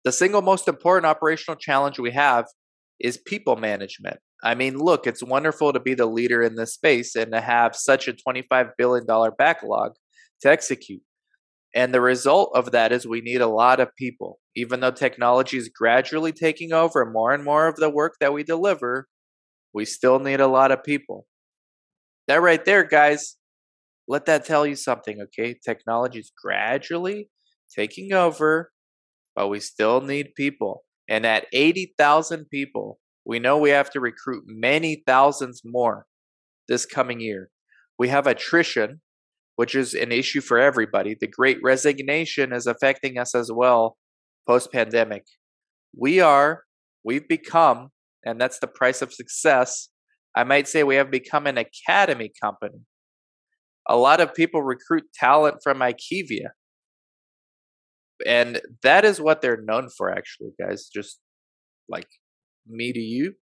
the 0.04 0.12
single 0.12 0.42
most 0.42 0.68
important 0.68 1.06
operational 1.06 1.58
challenge 1.58 2.00
we 2.00 2.12
have 2.12 2.46
is 3.00 3.18
people 3.18 3.56
management. 3.56 4.18
I 4.44 4.56
mean, 4.56 4.78
look, 4.78 5.08
it's 5.08 5.24
wonderful 5.24 5.74
to 5.74 5.80
be 5.80 5.96
the 5.96 6.06
leader 6.06 6.42
in 6.42 6.56
this 6.56 6.74
space 6.74 7.16
and 7.16 7.32
to 7.32 7.42
have 7.42 7.76
such 7.76 8.08
a 8.08 8.14
$25 8.14 8.72
billion 8.78 9.06
backlog 9.38 9.94
to 10.42 10.50
execute. 10.50 11.02
And 11.76 11.94
the 11.94 12.02
result 12.02 12.52
of 12.56 12.72
that 12.72 12.94
is 12.94 13.06
we 13.06 13.20
need 13.20 13.42
a 13.42 13.48
lot 13.48 13.82
of 13.82 13.94
people. 13.98 14.40
Even 14.56 14.80
though 14.80 14.92
technology 14.92 15.58
is 15.58 15.68
gradually 15.68 16.32
taking 16.32 16.72
over 16.72 17.06
more 17.06 17.34
and 17.34 17.44
more 17.44 17.68
of 17.68 17.76
the 17.76 17.90
work 17.90 18.16
that 18.22 18.32
we 18.34 18.44
deliver, 18.44 19.10
we 19.74 19.84
still 19.84 20.20
need 20.20 20.40
a 20.40 20.48
lot 20.48 20.72
of 20.72 20.86
people. 20.86 21.28
That 22.30 22.42
right 22.42 22.64
there, 22.64 22.86
guys, 22.86 23.36
let 24.08 24.26
that 24.26 24.46
tell 24.46 24.66
you 24.66 24.76
something, 24.76 25.20
okay? 25.22 25.54
Technology 25.54 26.20
is 26.20 26.32
gradually 26.42 27.30
taking 27.76 28.14
over, 28.14 28.72
but 29.36 29.50
we 29.50 29.60
still 29.60 30.00
need 30.00 30.34
people. 30.36 30.86
And 31.10 31.26
at 31.26 31.46
80,000 31.52 32.46
people, 32.50 33.00
we 33.26 33.38
know 33.40 33.58
we 33.58 33.72
have 33.72 33.90
to 33.92 34.00
recruit 34.00 34.46
many 34.48 35.04
thousands 35.06 35.62
more 35.66 36.06
this 36.70 36.86
coming 36.86 37.20
year. 37.20 37.50
We 38.00 38.08
have 38.10 38.28
attrition 38.28 39.02
which 39.56 39.76
is 39.76 39.94
an 39.94 40.12
issue 40.12 40.42
for 40.42 40.60
everybody. 40.60 41.16
The 41.20 41.28
great 41.28 41.58
resignation 41.64 42.54
is 42.54 42.68
affecting 42.68 43.18
us 43.18 43.34
as 43.36 43.52
well 43.52 43.98
post 44.48 44.72
pandemic. 44.72 45.24
We 45.98 46.20
are, 46.20 46.64
we've 47.04 47.28
become, 47.28 47.90
and 48.26 48.40
that's 48.40 48.60
the 48.60 48.68
price 48.68 49.02
of 49.02 49.14
success, 49.14 49.90
I 50.36 50.44
might 50.44 50.68
say 50.68 50.84
we 50.84 50.96
have 50.96 51.10
become 51.10 51.48
an 51.48 51.58
academy 51.58 52.32
company. 52.42 52.80
A 53.88 53.96
lot 53.96 54.20
of 54.20 54.34
people 54.34 54.62
recruit 54.62 55.06
talent 55.14 55.58
from 55.64 55.80
IQVIA. 55.80 56.50
And 58.26 58.62
that 58.84 59.06
is 59.06 59.22
what 59.22 59.42
they're 59.42 59.62
known 59.62 59.90
for, 59.90 60.12
actually, 60.12 60.52
guys. 60.60 60.90
Just 60.94 61.20
like 61.88 62.08
me 62.68 62.92
to 62.92 63.00
you. 63.00 63.34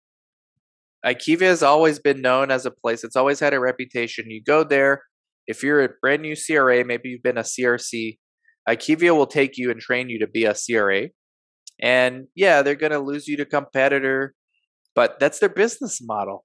IQVIA 1.04 1.42
has 1.42 1.62
always 1.62 1.98
been 1.98 2.20
known 2.20 2.50
as 2.50 2.64
a 2.64 2.70
place, 2.70 3.04
it's 3.04 3.16
always 3.16 3.40
had 3.40 3.54
a 3.54 3.60
reputation. 3.60 4.30
You 4.30 4.42
go 4.42 4.64
there, 4.64 5.02
if 5.46 5.62
you're 5.62 5.84
a 5.84 5.90
brand 6.00 6.22
new 6.22 6.34
CRA, 6.34 6.84
maybe 6.84 7.10
you've 7.10 7.22
been 7.22 7.38
a 7.38 7.42
CRC, 7.42 8.18
IQVIA 8.68 9.14
will 9.14 9.26
take 9.26 9.56
you 9.56 9.70
and 9.70 9.80
train 9.80 10.08
you 10.08 10.18
to 10.20 10.26
be 10.26 10.44
a 10.44 10.54
CRA. 10.54 11.08
And 11.80 12.26
yeah, 12.34 12.62
they're 12.62 12.74
going 12.74 12.92
to 12.92 12.98
lose 12.98 13.26
you 13.26 13.36
to 13.38 13.44
competitor, 13.44 14.34
but 14.94 15.18
that's 15.18 15.38
their 15.38 15.48
business 15.48 16.00
model. 16.02 16.44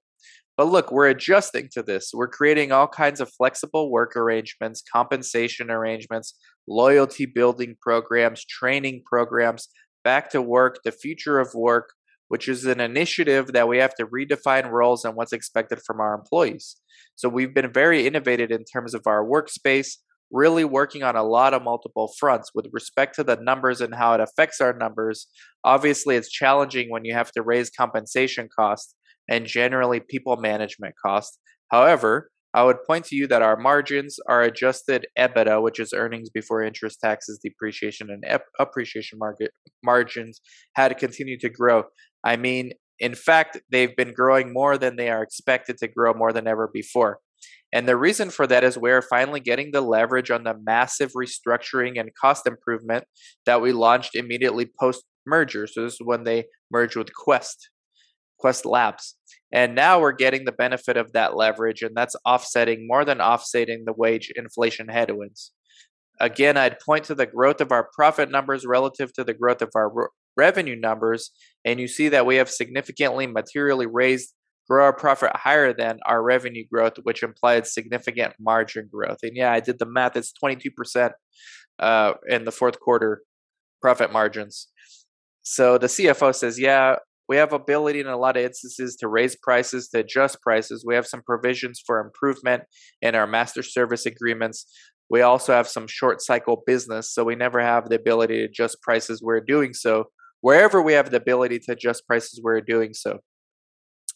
But 0.56 0.68
look, 0.68 0.92
we're 0.92 1.08
adjusting 1.08 1.70
to 1.72 1.82
this. 1.82 2.10
We're 2.12 2.28
creating 2.28 2.72
all 2.72 2.88
kinds 2.88 3.20
of 3.20 3.32
flexible 3.32 3.90
work 3.90 4.14
arrangements, 4.16 4.82
compensation 4.92 5.70
arrangements, 5.70 6.34
loyalty 6.68 7.24
building 7.24 7.76
programs, 7.80 8.44
training 8.44 9.02
programs, 9.06 9.68
back 10.04 10.28
to 10.30 10.42
work, 10.42 10.80
the 10.84 10.92
future 10.92 11.38
of 11.38 11.54
work, 11.54 11.94
which 12.30 12.46
is 12.46 12.64
an 12.64 12.80
initiative 12.80 13.52
that 13.54 13.66
we 13.66 13.78
have 13.78 13.92
to 13.92 14.06
redefine 14.06 14.70
roles 14.70 15.04
and 15.04 15.16
what's 15.16 15.32
expected 15.32 15.80
from 15.84 15.98
our 15.98 16.14
employees. 16.14 16.76
So 17.16 17.28
we've 17.28 17.52
been 17.52 17.72
very 17.72 18.06
innovative 18.06 18.52
in 18.52 18.62
terms 18.62 18.94
of 18.94 19.02
our 19.06 19.24
workspace, 19.24 19.96
really 20.30 20.64
working 20.64 21.02
on 21.02 21.16
a 21.16 21.24
lot 21.24 21.54
of 21.54 21.64
multiple 21.64 22.14
fronts 22.20 22.52
with 22.54 22.68
respect 22.70 23.16
to 23.16 23.24
the 23.24 23.34
numbers 23.34 23.80
and 23.80 23.96
how 23.96 24.14
it 24.14 24.20
affects 24.20 24.60
our 24.60 24.72
numbers. 24.72 25.26
Obviously, 25.64 26.14
it's 26.14 26.30
challenging 26.30 26.88
when 26.88 27.04
you 27.04 27.14
have 27.14 27.32
to 27.32 27.42
raise 27.42 27.68
compensation 27.68 28.48
costs 28.56 28.94
and 29.28 29.44
generally 29.44 29.98
people 29.98 30.36
management 30.36 30.94
costs. 31.04 31.36
However, 31.72 32.30
I 32.52 32.64
would 32.64 32.82
point 32.84 33.04
to 33.06 33.16
you 33.16 33.28
that 33.28 33.42
our 33.42 33.56
margins 33.56 34.18
are 34.28 34.42
adjusted 34.42 35.06
EBITDA, 35.16 35.62
which 35.62 35.78
is 35.78 35.92
earnings 35.92 36.30
before 36.30 36.64
interest, 36.64 36.98
taxes, 37.00 37.38
depreciation, 37.42 38.10
and 38.10 38.24
appreciation 38.58 39.18
market 39.20 39.52
margins, 39.84 40.40
had 40.74 40.98
continued 40.98 41.40
to 41.40 41.48
grow. 41.48 41.84
I 42.24 42.36
mean, 42.36 42.72
in 42.98 43.14
fact, 43.14 43.60
they've 43.70 43.96
been 43.96 44.12
growing 44.12 44.52
more 44.52 44.76
than 44.76 44.96
they 44.96 45.08
are 45.08 45.22
expected 45.22 45.78
to 45.78 45.88
grow 45.88 46.12
more 46.12 46.32
than 46.32 46.46
ever 46.46 46.68
before. 46.72 47.18
And 47.72 47.88
the 47.88 47.96
reason 47.96 48.30
for 48.30 48.46
that 48.46 48.64
is 48.64 48.76
we're 48.76 49.02
finally 49.02 49.40
getting 49.40 49.70
the 49.70 49.80
leverage 49.80 50.30
on 50.30 50.44
the 50.44 50.58
massive 50.62 51.12
restructuring 51.12 51.98
and 51.98 52.10
cost 52.20 52.46
improvement 52.46 53.04
that 53.46 53.62
we 53.62 53.72
launched 53.72 54.16
immediately 54.16 54.68
post 54.78 55.04
merger. 55.26 55.66
So 55.66 55.84
this 55.84 55.94
is 55.94 56.00
when 56.02 56.24
they 56.24 56.46
merged 56.70 56.96
with 56.96 57.14
Quest, 57.14 57.70
Quest 58.38 58.66
Labs. 58.66 59.16
And 59.52 59.74
now 59.74 60.00
we're 60.00 60.12
getting 60.12 60.44
the 60.44 60.52
benefit 60.52 60.96
of 60.96 61.12
that 61.12 61.36
leverage, 61.36 61.82
and 61.82 61.96
that's 61.96 62.16
offsetting 62.26 62.86
more 62.86 63.04
than 63.04 63.20
offsetting 63.20 63.84
the 63.84 63.92
wage 63.92 64.32
inflation 64.36 64.88
headwinds. 64.88 65.52
Again, 66.20 66.56
I'd 66.56 66.80
point 66.80 67.04
to 67.04 67.14
the 67.14 67.26
growth 67.26 67.60
of 67.60 67.72
our 67.72 67.88
profit 67.94 68.30
numbers 68.30 68.66
relative 68.66 69.12
to 69.14 69.24
the 69.24 69.34
growth 69.34 69.62
of 69.62 69.70
our 69.74 70.10
revenue 70.46 70.78
numbers, 70.88 71.30
and 71.64 71.78
you 71.80 71.88
see 71.88 72.08
that 72.10 72.26
we 72.26 72.36
have 72.36 72.50
significantly 72.50 73.26
materially 73.26 73.86
raised 73.86 74.28
grow 74.68 74.84
our 74.84 74.92
profit 74.92 75.32
higher 75.34 75.72
than 75.72 75.98
our 76.06 76.22
revenue 76.22 76.64
growth, 76.72 76.96
which 77.02 77.24
implied 77.24 77.66
significant 77.66 78.32
margin 78.38 78.88
growth. 78.94 79.18
And 79.24 79.32
yeah, 79.34 79.52
I 79.52 79.60
did 79.60 79.78
the 79.78 79.86
math; 79.86 80.16
it's 80.16 80.32
22% 80.42 81.10
uh, 81.80 82.12
in 82.28 82.44
the 82.44 82.52
fourth 82.52 82.78
quarter 82.78 83.22
profit 83.82 84.12
margins. 84.12 84.68
So 85.42 85.78
the 85.78 85.88
CFO 85.88 86.34
says, 86.34 86.58
"Yeah, 86.58 86.96
we 87.30 87.36
have 87.36 87.52
ability 87.52 88.00
in 88.00 88.06
a 88.06 88.16
lot 88.16 88.36
of 88.36 88.44
instances 88.44 88.96
to 88.96 89.08
raise 89.08 89.36
prices, 89.36 89.88
to 89.88 90.00
adjust 90.00 90.42
prices. 90.42 90.84
We 90.86 90.96
have 90.96 91.06
some 91.06 91.22
provisions 91.22 91.82
for 91.86 92.00
improvement 92.00 92.62
in 93.02 93.14
our 93.14 93.26
master 93.26 93.62
service 93.62 94.04
agreements. 94.06 94.66
We 95.10 95.22
also 95.22 95.52
have 95.52 95.68
some 95.68 95.86
short 95.88 96.22
cycle 96.22 96.62
business, 96.66 97.12
so 97.12 97.24
we 97.24 97.34
never 97.34 97.60
have 97.60 97.88
the 97.88 97.96
ability 97.96 98.38
to 98.38 98.44
adjust 98.44 98.82
prices. 98.82 99.20
We're 99.22 99.40
doing 99.54 99.74
so 99.74 100.04
wherever 100.40 100.80
we 100.82 100.92
have 100.94 101.10
the 101.10 101.16
ability 101.16 101.58
to 101.60 101.72
adjust 101.72 102.06
prices. 102.06 102.40
We're 102.42 102.60
doing 102.60 102.94
so. 102.94 103.18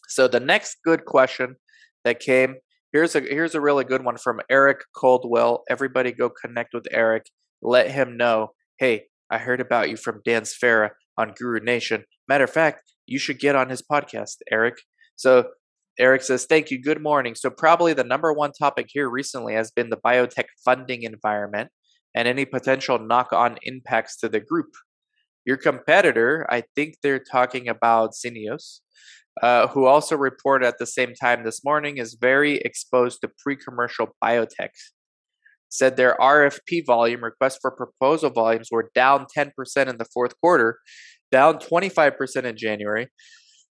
So 0.07 0.27
the 0.27 0.39
next 0.39 0.77
good 0.83 1.05
question 1.05 1.55
that 2.03 2.19
came 2.19 2.55
here's 2.93 3.15
a 3.15 3.19
here's 3.19 3.55
a 3.55 3.61
really 3.61 3.83
good 3.83 4.03
one 4.03 4.17
from 4.17 4.39
Eric 4.49 4.81
Coldwell. 4.95 5.63
Everybody 5.69 6.11
go 6.11 6.29
connect 6.29 6.73
with 6.73 6.85
Eric. 6.91 7.25
Let 7.61 7.91
him 7.91 8.17
know, 8.17 8.49
hey, 8.79 9.05
I 9.29 9.39
heard 9.39 9.61
about 9.61 9.89
you 9.89 9.97
from 9.97 10.21
Dan 10.23 10.43
Sfera 10.43 10.91
on 11.17 11.33
Guru 11.37 11.59
Nation. 11.59 12.05
Matter 12.27 12.43
of 12.43 12.51
fact, 12.51 12.93
you 13.05 13.19
should 13.19 13.39
get 13.39 13.55
on 13.55 13.69
his 13.69 13.81
podcast, 13.81 14.37
Eric. 14.51 14.75
So 15.15 15.45
Eric 15.97 16.23
says, 16.23 16.45
Thank 16.45 16.71
you. 16.71 16.81
Good 16.81 17.01
morning. 17.01 17.35
So, 17.35 17.49
probably 17.49 17.93
the 17.93 18.03
number 18.03 18.33
one 18.33 18.51
topic 18.51 18.87
here 18.89 19.09
recently 19.09 19.53
has 19.53 19.71
been 19.71 19.89
the 19.89 19.97
biotech 19.97 20.45
funding 20.63 21.03
environment 21.03 21.69
and 22.13 22.27
any 22.27 22.45
potential 22.45 22.99
knock 22.99 23.31
on 23.31 23.57
impacts 23.63 24.17
to 24.17 24.29
the 24.29 24.39
group. 24.39 24.71
Your 25.45 25.57
competitor, 25.57 26.45
I 26.49 26.63
think 26.75 26.95
they're 27.01 27.19
talking 27.19 27.67
about 27.67 28.11
Syneos, 28.13 28.79
uh, 29.41 29.67
who 29.67 29.85
also 29.85 30.15
reported 30.17 30.65
at 30.65 30.79
the 30.79 30.87
same 30.87 31.13
time 31.13 31.43
this 31.43 31.63
morning, 31.63 31.97
is 31.97 32.17
very 32.19 32.57
exposed 32.57 33.21
to 33.21 33.29
pre 33.43 33.55
commercial 33.55 34.15
biotech. 34.23 34.69
Said 35.69 35.97
their 35.97 36.15
RFP 36.19 36.85
volume, 36.85 37.23
request 37.23 37.59
for 37.61 37.71
proposal 37.71 38.29
volumes, 38.29 38.69
were 38.71 38.89
down 38.95 39.25
10% 39.37 39.51
in 39.87 39.97
the 39.97 40.05
fourth 40.13 40.33
quarter, 40.39 40.79
down 41.31 41.59
25% 41.59 42.43
in 42.43 42.57
January 42.57 43.09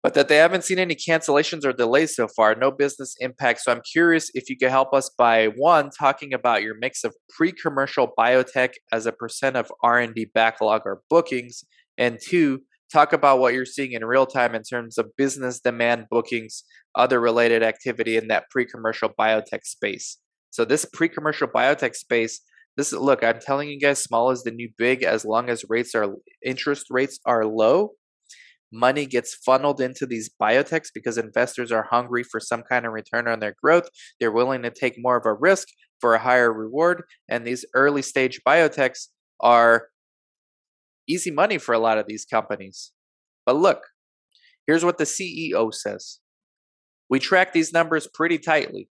but 0.05 0.13
that 0.13 0.27
they 0.27 0.35
haven't 0.35 0.63
seen 0.63 0.77
any 0.77 0.93
cancellations 0.93 1.65
or 1.65 1.73
delays 1.73 2.15
so 2.15 2.27
far, 2.27 2.53
no 2.53 2.69
business 2.69 3.15
impact. 3.21 3.61
So 3.61 3.71
I'm 3.71 3.81
curious 3.91 4.29
if 4.35 4.51
you 4.51 4.55
could 4.55 4.69
help 4.69 4.93
us 4.93 5.09
by 5.09 5.47
one 5.47 5.89
talking 5.89 6.31
about 6.31 6.61
your 6.61 6.75
mix 6.77 7.03
of 7.03 7.15
pre-commercial 7.31 8.11
biotech 8.15 8.73
as 8.91 9.07
a 9.07 9.11
percent 9.11 9.55
of 9.55 9.71
R&D 9.81 10.25
backlog 10.25 10.83
or 10.85 11.01
bookings, 11.09 11.63
and 11.97 12.19
two, 12.21 12.61
talk 12.93 13.13
about 13.13 13.39
what 13.39 13.55
you're 13.55 13.65
seeing 13.65 13.93
in 13.93 14.05
real 14.05 14.27
time 14.27 14.53
in 14.53 14.61
terms 14.61 14.99
of 14.99 15.09
business 15.17 15.59
demand 15.59 16.05
bookings, 16.11 16.65
other 16.93 17.19
related 17.19 17.63
activity 17.63 18.15
in 18.15 18.27
that 18.27 18.47
pre-commercial 18.51 19.09
biotech 19.09 19.63
space. 19.63 20.19
So 20.51 20.65
this 20.65 20.85
pre-commercial 20.85 21.47
biotech 21.47 21.95
space, 21.95 22.41
this 22.77 22.93
look, 22.93 23.23
I'm 23.23 23.39
telling 23.39 23.69
you 23.69 23.79
guys, 23.79 24.03
small 24.03 24.29
is 24.29 24.43
the 24.43 24.51
new 24.51 24.69
big 24.77 25.01
as 25.01 25.25
long 25.25 25.49
as 25.49 25.65
rates 25.67 25.95
are 25.95 26.13
interest 26.43 26.91
rates 26.91 27.19
are 27.25 27.43
low 27.43 27.93
money 28.75 29.05
gets 29.05 29.33
funneled 29.33 29.81
into 29.81 30.05
these 30.05 30.29
biotechs 30.41 30.89
because 30.93 31.17
investors 31.17 31.71
are 31.71 31.87
hungry 31.89 32.23
for 32.23 32.39
some 32.39 32.63
kind 32.63 32.85
of 32.85 32.93
return 32.93 33.27
on 33.27 33.39
their 33.39 33.55
growth. 33.61 33.89
They're 34.19 34.31
willing 34.31 34.63
to 34.63 34.69
take 34.69 34.95
more 34.97 35.17
of 35.17 35.25
a 35.25 35.33
risk 35.33 35.67
for 35.99 36.13
a 36.13 36.19
higher 36.19 36.51
reward. 36.51 37.03
And 37.29 37.45
these 37.45 37.65
early 37.73 38.01
stage 38.01 38.41
biotechs 38.47 39.07
are 39.39 39.87
easy 41.07 41.31
money 41.31 41.57
for 41.57 41.73
a 41.73 41.79
lot 41.79 41.97
of 41.97 42.05
these 42.07 42.25
companies. 42.25 42.91
But 43.45 43.55
look, 43.55 43.81
here's 44.67 44.85
what 44.85 44.97
the 44.97 45.03
CEO 45.05 45.73
says 45.73 46.19
We 47.09 47.19
track 47.19 47.53
these 47.53 47.73
numbers 47.73 48.07
pretty 48.13 48.37
tightly. 48.37 48.89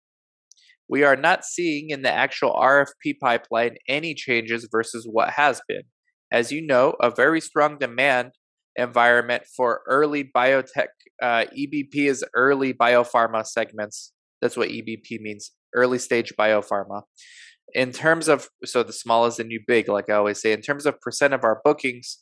We 0.89 1.03
are 1.03 1.15
not 1.15 1.45
seeing 1.45 1.89
in 1.89 2.01
the 2.01 2.11
actual 2.11 2.53
RFP 2.53 3.19
pipeline 3.21 3.77
any 3.87 4.13
changes 4.13 4.67
versus 4.69 5.07
what 5.09 5.31
has 5.31 5.61
been. 5.67 5.83
As 6.31 6.51
you 6.51 6.65
know, 6.65 6.95
a 7.01 7.09
very 7.09 7.39
strong 7.39 7.77
demand 7.77 8.31
environment 8.75 9.43
for 9.55 9.81
early 9.87 10.23
biotech. 10.23 10.87
Uh, 11.21 11.45
EBP 11.57 11.95
is 11.95 12.23
early 12.35 12.73
biopharma 12.73 13.45
segments. 13.45 14.13
That's 14.41 14.57
what 14.57 14.69
EBP 14.69 15.19
means 15.21 15.51
early 15.75 15.99
stage 15.99 16.33
biopharma. 16.37 17.03
In 17.73 17.91
terms 17.91 18.27
of, 18.27 18.49
so 18.65 18.83
the 18.83 18.93
small 18.93 19.25
is 19.25 19.37
the 19.37 19.43
new 19.43 19.61
big, 19.65 19.87
like 19.87 20.09
I 20.09 20.13
always 20.15 20.41
say, 20.41 20.51
in 20.51 20.61
terms 20.61 20.85
of 20.85 20.99
percent 20.99 21.33
of 21.33 21.43
our 21.43 21.61
bookings, 21.63 22.19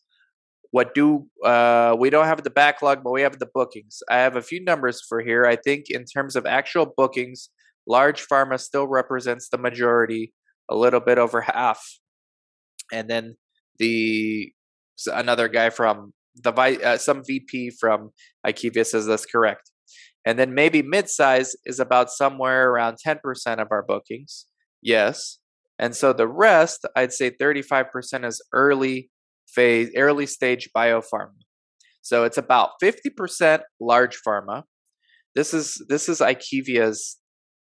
what 0.71 0.93
do 0.93 1.27
uh, 1.43 1.95
we 1.97 2.12
don't 2.12 2.25
have 2.25 2.43
the 2.43 2.51
backlog, 2.51 3.03
but 3.03 3.12
we 3.12 3.23
have 3.23 3.39
the 3.39 3.49
bookings. 3.53 3.99
I 4.09 4.17
have 4.17 4.35
a 4.35 4.41
few 4.41 4.63
numbers 4.63 5.01
for 5.07 5.21
here. 5.21 5.45
I 5.45 5.55
think 5.55 5.85
in 5.89 6.05
terms 6.05 6.35
of 6.35 6.45
actual 6.45 6.93
bookings, 6.95 7.49
large 7.88 8.27
pharma 8.27 8.59
still 8.59 8.88
represents 8.88 9.49
the 9.49 9.57
majority, 9.57 10.33
a 10.69 10.75
little 10.75 10.99
bit 10.99 11.17
over 11.17 11.41
half, 11.41 11.83
and 12.93 13.09
then 13.09 13.35
the 13.79 14.51
another 15.12 15.47
guy 15.47 15.71
from 15.71 16.13
the 16.41 16.54
uh, 16.54 16.97
some 16.97 17.23
VP 17.25 17.71
from 17.80 18.12
IQVIA 18.45 18.86
says 18.86 19.06
that's 19.06 19.25
correct. 19.25 19.71
And 20.25 20.38
then 20.38 20.54
maybe 20.54 20.84
midsize 20.84 21.49
is 21.65 21.80
about 21.80 22.10
somewhere 22.10 22.69
around 22.69 22.97
10% 23.06 23.17
of 23.60 23.67
our 23.71 23.84
bookings. 23.84 24.45
Yes. 24.82 25.39
And 25.80 25.95
so 25.95 26.12
the 26.13 26.28
rest, 26.28 26.86
I'd 26.95 27.13
say 27.13 27.32
35% 27.32 28.25
is 28.25 28.41
early 28.54 29.10
phase, 29.47 29.91
early 29.95 30.25
stage 30.25 30.69
biopharma. 30.75 31.39
So 32.02 32.23
it's 32.25 32.38
about 32.38 32.71
50% 32.84 33.62
large 33.80 34.17
pharma. 34.25 34.63
This 35.36 35.54
is 35.54 35.84
this 35.88 36.10
is 36.10 36.19
IQVIA's 36.19 37.17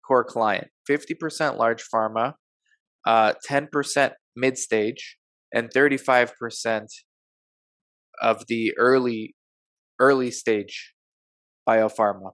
core 0.07 0.25
client. 0.25 0.69
50% 0.91 1.59
large 1.59 1.85
pharma, 1.95 2.35
uh, 3.07 3.35
10% 3.49 4.13
mid 4.37 4.59
stage, 4.59 5.17
and 5.55 5.71
35% 5.71 6.87
of 8.21 8.47
the 8.49 8.73
early 8.79 9.35
early 10.01 10.31
stage 10.31 10.95
biopharma. 11.69 12.33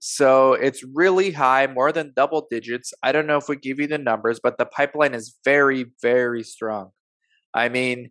So 0.00 0.54
it's 0.54 0.82
really 0.94 1.32
high, 1.32 1.66
more 1.66 1.92
than 1.92 2.12
double 2.16 2.46
digits. 2.50 2.92
I 3.02 3.12
don't 3.12 3.26
know 3.26 3.36
if 3.36 3.48
we 3.48 3.56
give 3.56 3.78
you 3.78 3.86
the 3.86 3.98
numbers, 3.98 4.40
but 4.42 4.56
the 4.56 4.64
pipeline 4.64 5.14
is 5.14 5.36
very, 5.44 5.86
very 6.00 6.42
strong. 6.42 6.90
I 7.54 7.68
mean, 7.68 8.10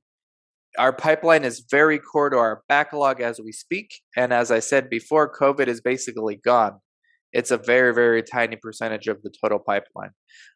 our 0.78 0.94
pipeline 0.94 1.44
is 1.44 1.66
very 1.70 1.98
core 1.98 2.30
to 2.30 2.38
our 2.38 2.62
backlog 2.70 3.22
as 3.22 3.40
we 3.40 3.52
speak. 3.52 4.02
And 4.16 4.32
as 4.32 4.52
I 4.52 4.60
said 4.60 4.90
before, 4.90 5.34
COVID 5.34 5.68
is 5.68 5.82
basically 5.82 6.36
gone. 6.36 6.80
It's 7.34 7.52
a 7.52 7.58
very, 7.58 7.94
very 7.94 8.24
tiny 8.24 8.56
percentage 8.56 9.08
of 9.08 9.22
the 9.24 9.32
total 9.42 9.60
pipeline. 9.60 10.12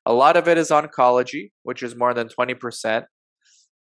A 0.06 0.14
lot 0.14 0.38
of 0.38 0.48
it 0.48 0.58
is 0.58 0.70
oncology, 0.70 1.52
which 1.64 1.84
is 1.84 1.96
more 1.96 2.14
than 2.14 2.28
20%. 2.28 3.06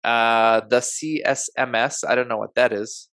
Uh, 0.03 0.61
the 0.69 0.79
CSMS, 0.79 2.03
I 2.07 2.15
don't 2.15 2.27
know 2.27 2.37
what 2.37 2.55
that 2.55 2.71
is. 2.71 3.09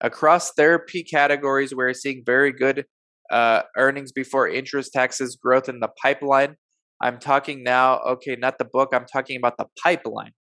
Across 0.00 0.52
therapy 0.52 1.02
categories, 1.04 1.74
we're 1.74 1.92
seeing 1.94 2.22
very 2.24 2.52
good 2.52 2.84
uh, 3.30 3.62
earnings 3.76 4.12
before 4.12 4.48
interest 4.48 4.92
taxes 4.92 5.36
growth 5.40 5.68
in 5.68 5.80
the 5.80 5.88
pipeline. 6.02 6.56
I'm 7.00 7.18
talking 7.18 7.62
now, 7.62 7.98
okay, 8.00 8.36
not 8.36 8.58
the 8.58 8.64
book, 8.64 8.90
I'm 8.92 9.06
talking 9.06 9.36
about 9.36 9.58
the 9.58 9.66
pipeline. 9.82 10.32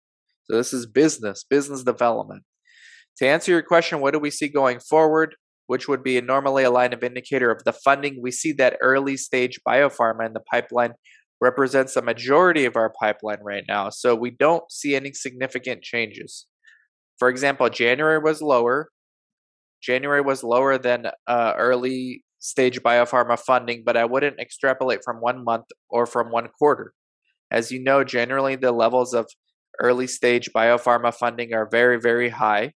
So 0.44 0.56
this 0.56 0.72
is 0.72 0.86
business, 0.86 1.44
business 1.48 1.82
development. 1.82 2.42
To 3.18 3.26
answer 3.26 3.52
your 3.52 3.62
question, 3.62 4.00
what 4.00 4.12
do 4.12 4.18
we 4.18 4.30
see 4.30 4.48
going 4.48 4.80
forward? 4.80 5.36
Which 5.66 5.88
would 5.88 6.02
be 6.02 6.20
normally 6.20 6.64
a 6.64 6.70
line 6.70 6.92
of 6.92 7.02
indicator 7.02 7.50
of 7.50 7.64
the 7.64 7.72
funding. 7.72 8.20
We 8.20 8.30
see 8.30 8.52
that 8.52 8.76
early 8.82 9.16
stage 9.16 9.60
biopharma 9.66 10.26
in 10.26 10.34
the 10.34 10.40
pipeline 10.40 10.92
represents 11.44 11.94
a 11.94 12.02
majority 12.02 12.64
of 12.64 12.74
our 12.74 12.90
pipeline 13.00 13.42
right 13.42 13.64
now. 13.68 13.90
So 13.90 14.14
we 14.14 14.30
don't 14.30 14.64
see 14.72 14.96
any 14.96 15.12
significant 15.12 15.82
changes. 15.82 16.46
For 17.18 17.28
example, 17.28 17.68
January 17.68 18.18
was 18.18 18.40
lower. 18.40 18.88
January 19.82 20.22
was 20.22 20.42
lower 20.42 20.78
than 20.78 21.08
uh, 21.26 21.52
early 21.56 22.24
stage 22.38 22.80
biopharma 22.82 23.38
funding, 23.38 23.82
but 23.84 23.96
I 23.96 24.06
wouldn't 24.06 24.40
extrapolate 24.40 25.00
from 25.04 25.16
one 25.18 25.44
month 25.44 25.66
or 25.90 26.06
from 26.06 26.30
one 26.30 26.48
quarter. 26.58 26.94
As 27.50 27.70
you 27.70 27.82
know, 27.82 28.04
generally 28.04 28.56
the 28.56 28.72
levels 28.72 29.12
of 29.12 29.26
early 29.80 30.06
stage 30.06 30.48
biopharma 30.56 31.12
funding 31.14 31.52
are 31.52 31.68
very, 31.70 32.00
very 32.00 32.30
high. 32.30 32.72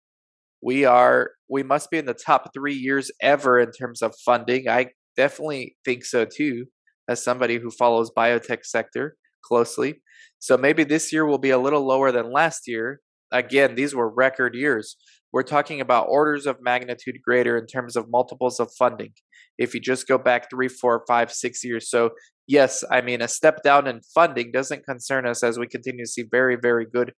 We 0.63 0.87
are 0.87 1.33
we 1.51 1.63
must 1.63 1.91
be 1.91 1.99
in 1.99 2.07
the 2.07 2.15
top 2.15 2.51
three 2.55 2.75
years 2.75 3.11
ever 3.21 3.61
in 3.61 3.71
terms 3.73 4.01
of 4.01 4.15
funding. 4.25 4.69
I 4.69 4.87
definitely 5.17 5.77
think 5.85 6.05
so 6.07 6.25
too, 6.25 6.67
as 7.09 7.23
somebody 7.23 7.59
who 7.59 7.71
follows 7.71 8.11
biotech 8.17 8.65
sector 8.65 9.17
closely. 9.45 10.03
So 10.39 10.57
maybe 10.57 10.85
this 10.85 11.13
year 11.13 11.25
will 11.25 11.39
be 11.39 11.51
a 11.51 11.59
little 11.59 11.87
lower 11.87 12.13
than 12.13 12.33
last 12.33 12.63
year. 12.67 13.01
Again, 13.33 13.75
these 13.75 13.95
were 13.95 14.09
record 14.09 14.55
years. 14.55 14.97
We're 15.33 15.43
talking 15.43 15.81
about 15.81 16.07
orders 16.09 16.47
of 16.47 16.59
magnitude 16.63 17.17
greater 17.25 17.59
in 17.59 17.67
terms 17.67 17.97
of 17.97 18.09
multiples 18.09 18.61
of 18.61 18.71
funding. 18.79 19.13
If 19.59 19.75
you 19.75 19.81
just 19.81 20.07
go 20.07 20.19
back 20.19 20.49
three, 20.51 20.69
four, 20.69 21.05
five, 21.09 21.33
six 21.33 21.65
years. 21.65 21.91
So 21.91 22.11
yes, 22.47 22.85
I 22.91 23.01
mean, 23.01 23.21
a 23.21 23.29
step 23.29 23.63
down 23.63 23.87
in 23.87 24.01
funding 24.15 24.53
doesn't 24.53 24.85
concern 24.85 25.27
us 25.27 25.43
as 25.43 25.59
we 25.59 25.67
continue 25.67 26.05
to 26.05 26.11
see 26.11 26.25
very, 26.31 26.57
very 26.57 26.87
good 26.87 27.13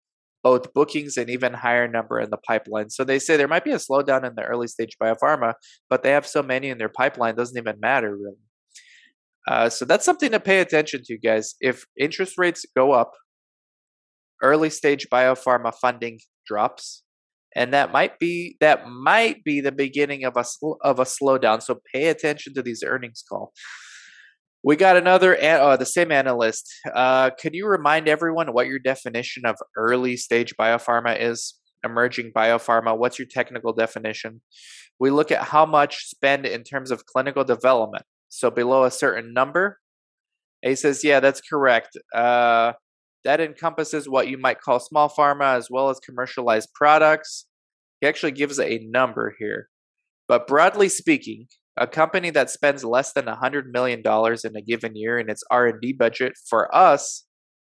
both 0.46 0.76
bookings 0.76 1.18
and 1.18 1.28
even 1.28 1.54
higher 1.54 1.88
number 1.88 2.20
in 2.20 2.30
the 2.30 2.38
pipeline. 2.38 2.92
So 2.92 3.04
they 3.04 3.18
say 3.18 3.36
there 3.36 3.48
might 3.48 3.64
be 3.64 3.72
a 3.72 3.78
slowdown 3.78 4.24
in 4.24 4.36
the 4.36 4.44
early 4.44 4.68
stage 4.68 4.96
biopharma, 5.02 5.56
but 5.90 6.04
they 6.04 6.12
have 6.12 6.28
so 6.28 6.44
many 6.44 6.70
in 6.70 6.78
their 6.78 6.88
pipeline, 6.88 7.36
doesn't 7.36 7.58
even 7.58 7.80
matter 7.80 8.16
really. 8.16 8.45
Uh, 9.48 9.70
so 9.70 9.86
that's 9.86 10.06
something 10.06 10.32
to 10.32 10.40
pay 10.40 10.60
attention 10.60 11.02
to, 11.06 11.18
guys. 11.18 11.56
If 11.62 11.86
interest 12.00 12.38
rates 12.38 12.66
go 12.76 12.92
up, 12.92 13.12
early 14.44 14.70
stage 14.70 15.08
biopharma 15.12 15.74
funding 15.74 16.20
drops, 16.48 17.04
and 17.56 17.74
that 17.74 17.92
might 17.92 18.20
be 18.20 18.58
that 18.60 18.90
might 18.90 19.44
be 19.44 19.62
the 19.62 19.72
beginning 19.72 20.26
of 20.26 20.36
a 20.36 20.46
of 20.82 21.00
a 21.00 21.04
slowdown. 21.04 21.62
So 21.62 21.80
pay 21.94 22.08
attention 22.08 22.54
to 22.56 22.62
these 22.62 22.84
earnings 22.86 23.24
call. 23.28 23.54
We 24.64 24.76
got 24.76 24.98
another, 24.98 25.40
uh, 25.40 25.78
the 25.78 25.86
same 25.86 26.12
analyst. 26.12 26.68
Uh, 26.92 27.30
can 27.40 27.54
you 27.54 27.68
remind 27.68 28.08
everyone 28.08 28.48
what 28.48 28.66
your 28.66 28.80
definition 28.80 29.46
of 29.46 29.58
early 29.78 30.18
stage 30.18 30.56
biopharma 30.60 31.22
is? 31.22 31.54
Emerging 31.84 32.32
biopharma, 32.36 32.98
what's 32.98 33.20
your 33.20 33.28
technical 33.30 33.74
definition? 33.74 34.42
We 35.00 35.12
look 35.12 35.32
at 35.32 35.44
how 35.44 35.68
much 35.68 36.08
spend 36.08 36.48
in 36.48 36.64
terms 36.64 36.90
of 36.90 37.06
clinical 37.06 37.44
development. 37.44 38.06
So 38.36 38.52
below 38.52 38.84
a 38.84 38.92
certain 38.92 39.34
number, 39.34 39.80
he 40.62 40.76
says, 40.76 41.06
yeah, 41.06 41.22
that's 41.22 41.40
correct. 41.40 41.98
Uh, 42.14 42.74
that 43.24 43.40
encompasses 43.40 44.10
what 44.10 44.28
you 44.28 44.38
might 44.38 44.60
call 44.60 44.82
small 44.82 45.08
pharma 45.10 45.56
as 45.56 45.70
well 45.72 45.90
as 45.90 46.00
commercialized 46.00 46.70
products. 46.76 47.46
He 48.02 48.08
actually 48.08 48.34
gives 48.34 48.60
a 48.60 48.80
number 48.80 49.34
here. 49.40 49.70
But 50.28 50.48
broadly 50.48 50.90
speaking, 50.90 51.48
a 51.78 51.88
company 51.88 52.30
that 52.32 52.50
spends 52.50 52.84
less 52.84 53.14
than 53.14 53.26
$100 53.26 53.68
million 53.72 54.02
in 54.02 54.56
a 54.58 54.62
given 54.62 54.98
year 54.98 55.18
in 55.18 55.30
its 55.30 55.44
R&D 55.50 55.94
budget 55.94 56.34
for 56.50 56.74
us 56.76 57.26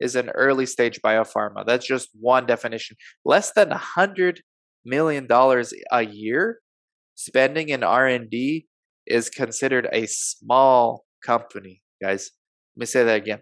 is 0.01 0.17
an 0.17 0.29
early 0.31 0.65
stage 0.65 0.99
biopharma. 1.01 1.65
That's 1.65 1.87
just 1.87 2.09
one 2.19 2.45
definition. 2.45 2.97
Less 3.23 3.53
than 3.53 3.69
$100 3.69 4.39
million 4.83 5.25
a 5.29 6.01
year 6.01 6.59
spending 7.15 7.69
in 7.69 7.81
R&D 7.81 8.65
is 9.09 9.29
considered 9.29 9.87
a 9.91 10.05
small 10.05 11.05
company, 11.25 11.81
guys. 12.01 12.31
Let 12.75 12.81
me 12.81 12.85
say 12.85 13.03
that 13.03 13.17
again. 13.17 13.41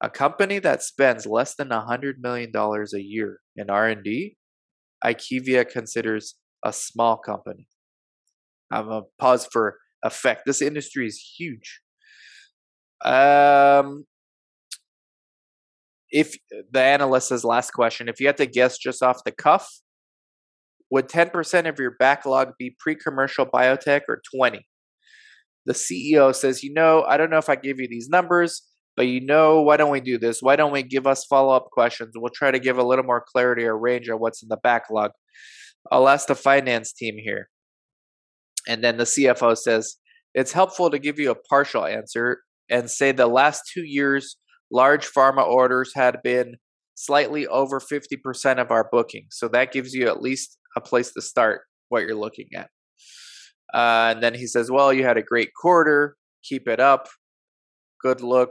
A 0.00 0.10
company 0.10 0.58
that 0.58 0.82
spends 0.82 1.26
less 1.26 1.54
than 1.54 1.68
$100 1.68 2.14
million 2.20 2.50
a 2.54 2.98
year 2.98 3.40
in 3.56 3.70
R&D, 3.70 4.36
IQVIA 5.04 5.68
considers 5.68 6.34
a 6.64 6.72
small 6.72 7.16
company. 7.16 7.68
I'm 8.70 8.88
going 8.88 9.02
to 9.02 9.08
pause 9.18 9.46
for 9.50 9.78
effect. 10.02 10.42
This 10.46 10.60
industry 10.60 11.06
is 11.06 11.34
huge. 11.38 11.80
Um, 13.04 14.06
if 16.10 16.36
the 16.70 16.80
analyst 16.80 17.28
says 17.28 17.44
last 17.44 17.72
question, 17.72 18.08
if 18.08 18.20
you 18.20 18.26
had 18.26 18.36
to 18.38 18.46
guess 18.46 18.78
just 18.78 19.02
off 19.02 19.24
the 19.24 19.32
cuff, 19.32 19.80
would 20.90 21.08
10% 21.08 21.68
of 21.68 21.78
your 21.78 21.96
backlog 21.98 22.52
be 22.58 22.76
pre-commercial 22.78 23.46
biotech 23.46 24.02
or 24.08 24.22
20? 24.34 24.66
The 25.66 25.74
CEO 25.74 26.34
says, 26.34 26.62
you 26.62 26.72
know, 26.72 27.04
I 27.08 27.16
don't 27.16 27.30
know 27.30 27.38
if 27.38 27.48
I 27.48 27.56
give 27.56 27.78
you 27.78 27.88
these 27.88 28.08
numbers, 28.08 28.62
but 28.96 29.06
you 29.06 29.24
know, 29.24 29.62
why 29.62 29.76
don't 29.76 29.90
we 29.90 30.00
do 30.00 30.18
this? 30.18 30.40
Why 30.40 30.56
don't 30.56 30.72
we 30.72 30.82
give 30.82 31.06
us 31.06 31.24
follow-up 31.24 31.70
questions? 31.72 32.12
We'll 32.14 32.30
try 32.34 32.50
to 32.50 32.58
give 32.58 32.78
a 32.78 32.84
little 32.84 33.04
more 33.04 33.24
clarity 33.32 33.64
or 33.64 33.78
range 33.78 34.08
on 34.08 34.18
what's 34.18 34.42
in 34.42 34.48
the 34.48 34.58
backlog. 34.62 35.10
I'll 35.90 36.08
ask 36.08 36.28
the 36.28 36.34
finance 36.34 36.92
team 36.92 37.16
here. 37.18 37.48
And 38.68 38.82
then 38.82 38.96
the 38.96 39.04
CFO 39.04 39.56
says, 39.56 39.96
it's 40.34 40.52
helpful 40.52 40.90
to 40.90 40.98
give 40.98 41.18
you 41.18 41.30
a 41.30 41.34
partial 41.34 41.84
answer 41.84 42.38
and 42.70 42.90
say 42.90 43.12
the 43.12 43.26
last 43.26 43.62
two 43.72 43.84
years, 43.84 44.36
large 44.70 45.06
pharma 45.06 45.46
orders 45.46 45.92
had 45.94 46.22
been 46.22 46.56
slightly 46.94 47.46
over 47.46 47.80
50% 47.80 48.58
of 48.58 48.70
our 48.70 48.88
bookings. 48.90 49.36
So 49.36 49.48
that 49.48 49.72
gives 49.72 49.92
you 49.92 50.08
at 50.08 50.22
least 50.22 50.58
a 50.76 50.80
place 50.80 51.12
to 51.12 51.20
start 51.20 51.62
what 51.88 52.02
you're 52.02 52.14
looking 52.14 52.48
at. 52.56 52.70
Uh, 53.72 54.12
and 54.14 54.22
then 54.22 54.34
he 54.34 54.46
says, 54.46 54.70
Well, 54.70 54.92
you 54.92 55.04
had 55.04 55.16
a 55.16 55.22
great 55.22 55.50
quarter. 55.54 56.16
Keep 56.42 56.68
it 56.68 56.80
up. 56.80 57.08
Good 58.00 58.20
look. 58.20 58.50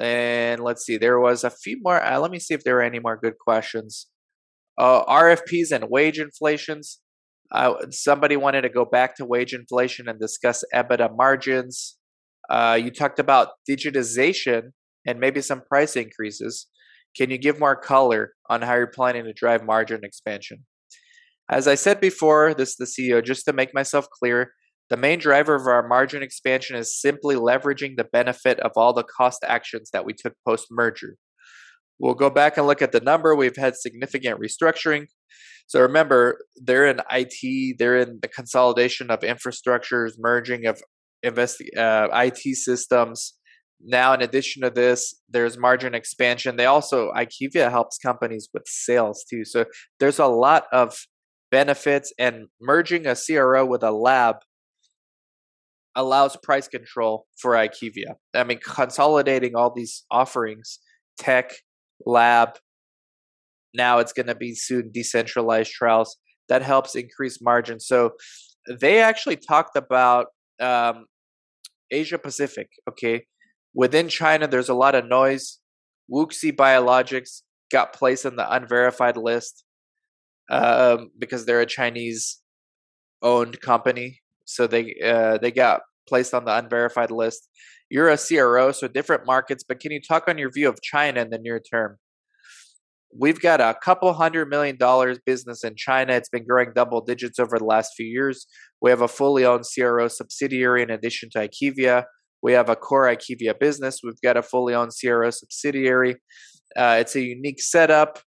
And 0.00 0.62
let's 0.62 0.84
see, 0.84 0.96
there 0.96 1.18
was 1.18 1.42
a 1.42 1.50
few 1.50 1.78
more. 1.82 2.02
Uh, 2.02 2.18
let 2.20 2.30
me 2.30 2.38
see 2.38 2.54
if 2.54 2.62
there 2.62 2.78
are 2.78 2.82
any 2.82 3.00
more 3.00 3.16
good 3.16 3.38
questions. 3.38 4.06
Uh, 4.78 5.04
RFPs 5.04 5.72
and 5.72 5.90
wage 5.90 6.20
inflations. 6.20 7.00
Somebody 7.90 8.36
wanted 8.36 8.62
to 8.62 8.68
go 8.68 8.84
back 8.84 9.16
to 9.16 9.26
wage 9.26 9.52
inflation 9.52 10.08
and 10.08 10.20
discuss 10.20 10.62
EBITDA 10.72 11.16
margins. 11.16 11.98
Uh, 12.48 12.78
you 12.80 12.90
talked 12.90 13.18
about 13.18 13.48
digitization 13.68 14.70
and 15.06 15.18
maybe 15.18 15.40
some 15.40 15.62
price 15.62 15.96
increases. 15.96 16.66
Can 17.16 17.30
you 17.30 17.38
give 17.38 17.58
more 17.58 17.76
color 17.76 18.34
on 18.48 18.62
how 18.62 18.74
you're 18.74 18.86
planning 18.86 19.24
to 19.24 19.32
drive 19.32 19.64
margin 19.64 20.00
expansion? 20.04 20.64
As 21.50 21.66
I 21.66 21.74
said 21.74 22.00
before, 22.00 22.54
this 22.54 22.70
is 22.70 22.76
the 22.76 22.84
CEO, 22.84 23.24
just 23.24 23.44
to 23.46 23.52
make 23.52 23.74
myself 23.74 24.06
clear, 24.08 24.52
the 24.88 24.96
main 24.96 25.18
driver 25.18 25.56
of 25.56 25.66
our 25.66 25.86
margin 25.86 26.22
expansion 26.22 26.76
is 26.76 27.00
simply 27.00 27.34
leveraging 27.34 27.96
the 27.96 28.04
benefit 28.04 28.60
of 28.60 28.70
all 28.76 28.92
the 28.92 29.02
cost 29.02 29.44
actions 29.44 29.90
that 29.92 30.04
we 30.04 30.12
took 30.12 30.34
post 30.46 30.68
merger. 30.70 31.16
We'll 31.98 32.14
go 32.14 32.30
back 32.30 32.56
and 32.56 32.68
look 32.68 32.80
at 32.82 32.92
the 32.92 33.00
number. 33.00 33.34
We've 33.34 33.56
had 33.56 33.74
significant 33.74 34.40
restructuring. 34.40 35.06
So 35.66 35.80
remember, 35.80 36.38
they're 36.56 36.86
in 36.86 37.00
IT, 37.10 37.78
they're 37.78 37.98
in 37.98 38.20
the 38.22 38.28
consolidation 38.28 39.10
of 39.10 39.20
infrastructures, 39.20 40.12
merging 40.18 40.66
of 40.66 40.80
invest, 41.24 41.62
uh, 41.76 42.08
IT 42.12 42.56
systems. 42.56 43.34
Now, 43.82 44.12
in 44.14 44.22
addition 44.22 44.62
to 44.62 44.70
this, 44.70 45.20
there's 45.28 45.58
margin 45.58 45.94
expansion. 45.94 46.56
They 46.56 46.66
also, 46.66 47.12
IQVIA 47.12 47.70
helps 47.70 47.98
companies 47.98 48.48
with 48.54 48.64
sales 48.66 49.24
too. 49.28 49.44
So 49.44 49.64
there's 49.98 50.18
a 50.18 50.26
lot 50.26 50.64
of 50.72 50.96
benefits, 51.50 52.12
and 52.18 52.48
merging 52.60 53.06
a 53.06 53.16
CRO 53.16 53.64
with 53.64 53.82
a 53.82 53.90
lab 53.90 54.36
allows 55.96 56.36
price 56.42 56.68
control 56.68 57.26
for 57.40 57.52
IQVIA. 57.52 58.14
I 58.34 58.44
mean, 58.44 58.60
consolidating 58.64 59.56
all 59.56 59.72
these 59.74 60.04
offerings, 60.10 60.78
tech, 61.18 61.52
lab. 62.06 62.50
Now 63.74 63.98
it's 63.98 64.12
going 64.12 64.26
to 64.26 64.34
be 64.34 64.54
soon 64.54 64.90
decentralized 64.92 65.70
trials 65.70 66.16
that 66.48 66.62
helps 66.62 66.94
increase 66.94 67.40
margin. 67.40 67.80
So 67.80 68.12
they 68.68 69.00
actually 69.00 69.36
talked 69.36 69.76
about 69.76 70.26
um, 70.60 71.06
Asia 71.90 72.18
Pacific. 72.18 72.68
Okay, 72.88 73.24
within 73.74 74.08
China, 74.08 74.46
there's 74.46 74.68
a 74.68 74.74
lot 74.74 74.94
of 74.94 75.06
noise. 75.06 75.58
Wuxi 76.12 76.54
Biologics 76.54 77.42
got 77.70 77.92
placed 77.92 78.26
on 78.26 78.36
the 78.36 78.52
unverified 78.52 79.16
list 79.16 79.64
um, 80.50 81.10
because 81.18 81.46
they're 81.46 81.60
a 81.60 81.66
Chinese 81.66 82.40
owned 83.22 83.60
company. 83.60 84.20
So 84.44 84.66
they 84.66 84.94
uh, 85.02 85.38
they 85.38 85.52
got 85.52 85.82
placed 86.08 86.34
on 86.34 86.44
the 86.44 86.56
unverified 86.56 87.10
list. 87.10 87.48
You're 87.88 88.08
a 88.08 88.18
CRO, 88.18 88.72
so 88.72 88.88
different 88.88 89.26
markets, 89.26 89.64
but 89.66 89.80
can 89.80 89.92
you 89.92 90.00
talk 90.00 90.28
on 90.28 90.38
your 90.38 90.50
view 90.50 90.68
of 90.68 90.80
China 90.82 91.20
in 91.22 91.30
the 91.30 91.38
near 91.38 91.60
term? 91.60 91.98
We've 93.16 93.40
got 93.40 93.60
a 93.60 93.76
couple 93.82 94.12
hundred 94.12 94.48
million 94.48 94.76
dollars 94.76 95.18
business 95.24 95.64
in 95.64 95.74
China. 95.76 96.12
It's 96.12 96.28
been 96.28 96.46
growing 96.46 96.72
double 96.74 97.00
digits 97.00 97.40
over 97.40 97.58
the 97.58 97.64
last 97.64 97.92
few 97.96 98.06
years. 98.06 98.46
We 98.80 98.90
have 98.90 99.00
a 99.00 99.08
fully 99.08 99.44
owned 99.44 99.64
CRO 99.74 100.06
subsidiary 100.06 100.82
in 100.82 100.90
addition 100.90 101.30
to 101.30 101.48
IQVIA. 101.48 102.04
We 102.42 102.52
have 102.52 102.68
a 102.68 102.76
core 102.76 103.06
IQVIA 103.06 103.58
business. 103.58 104.00
We've 104.04 104.20
got 104.22 104.36
a 104.36 104.42
fully 104.42 104.74
owned 104.74 104.92
CRO 104.98 105.30
subsidiary. 105.30 106.16
Uh, 106.76 106.98
it's 107.00 107.16
a 107.16 107.20
unique 107.20 107.60
setup. 107.60 108.20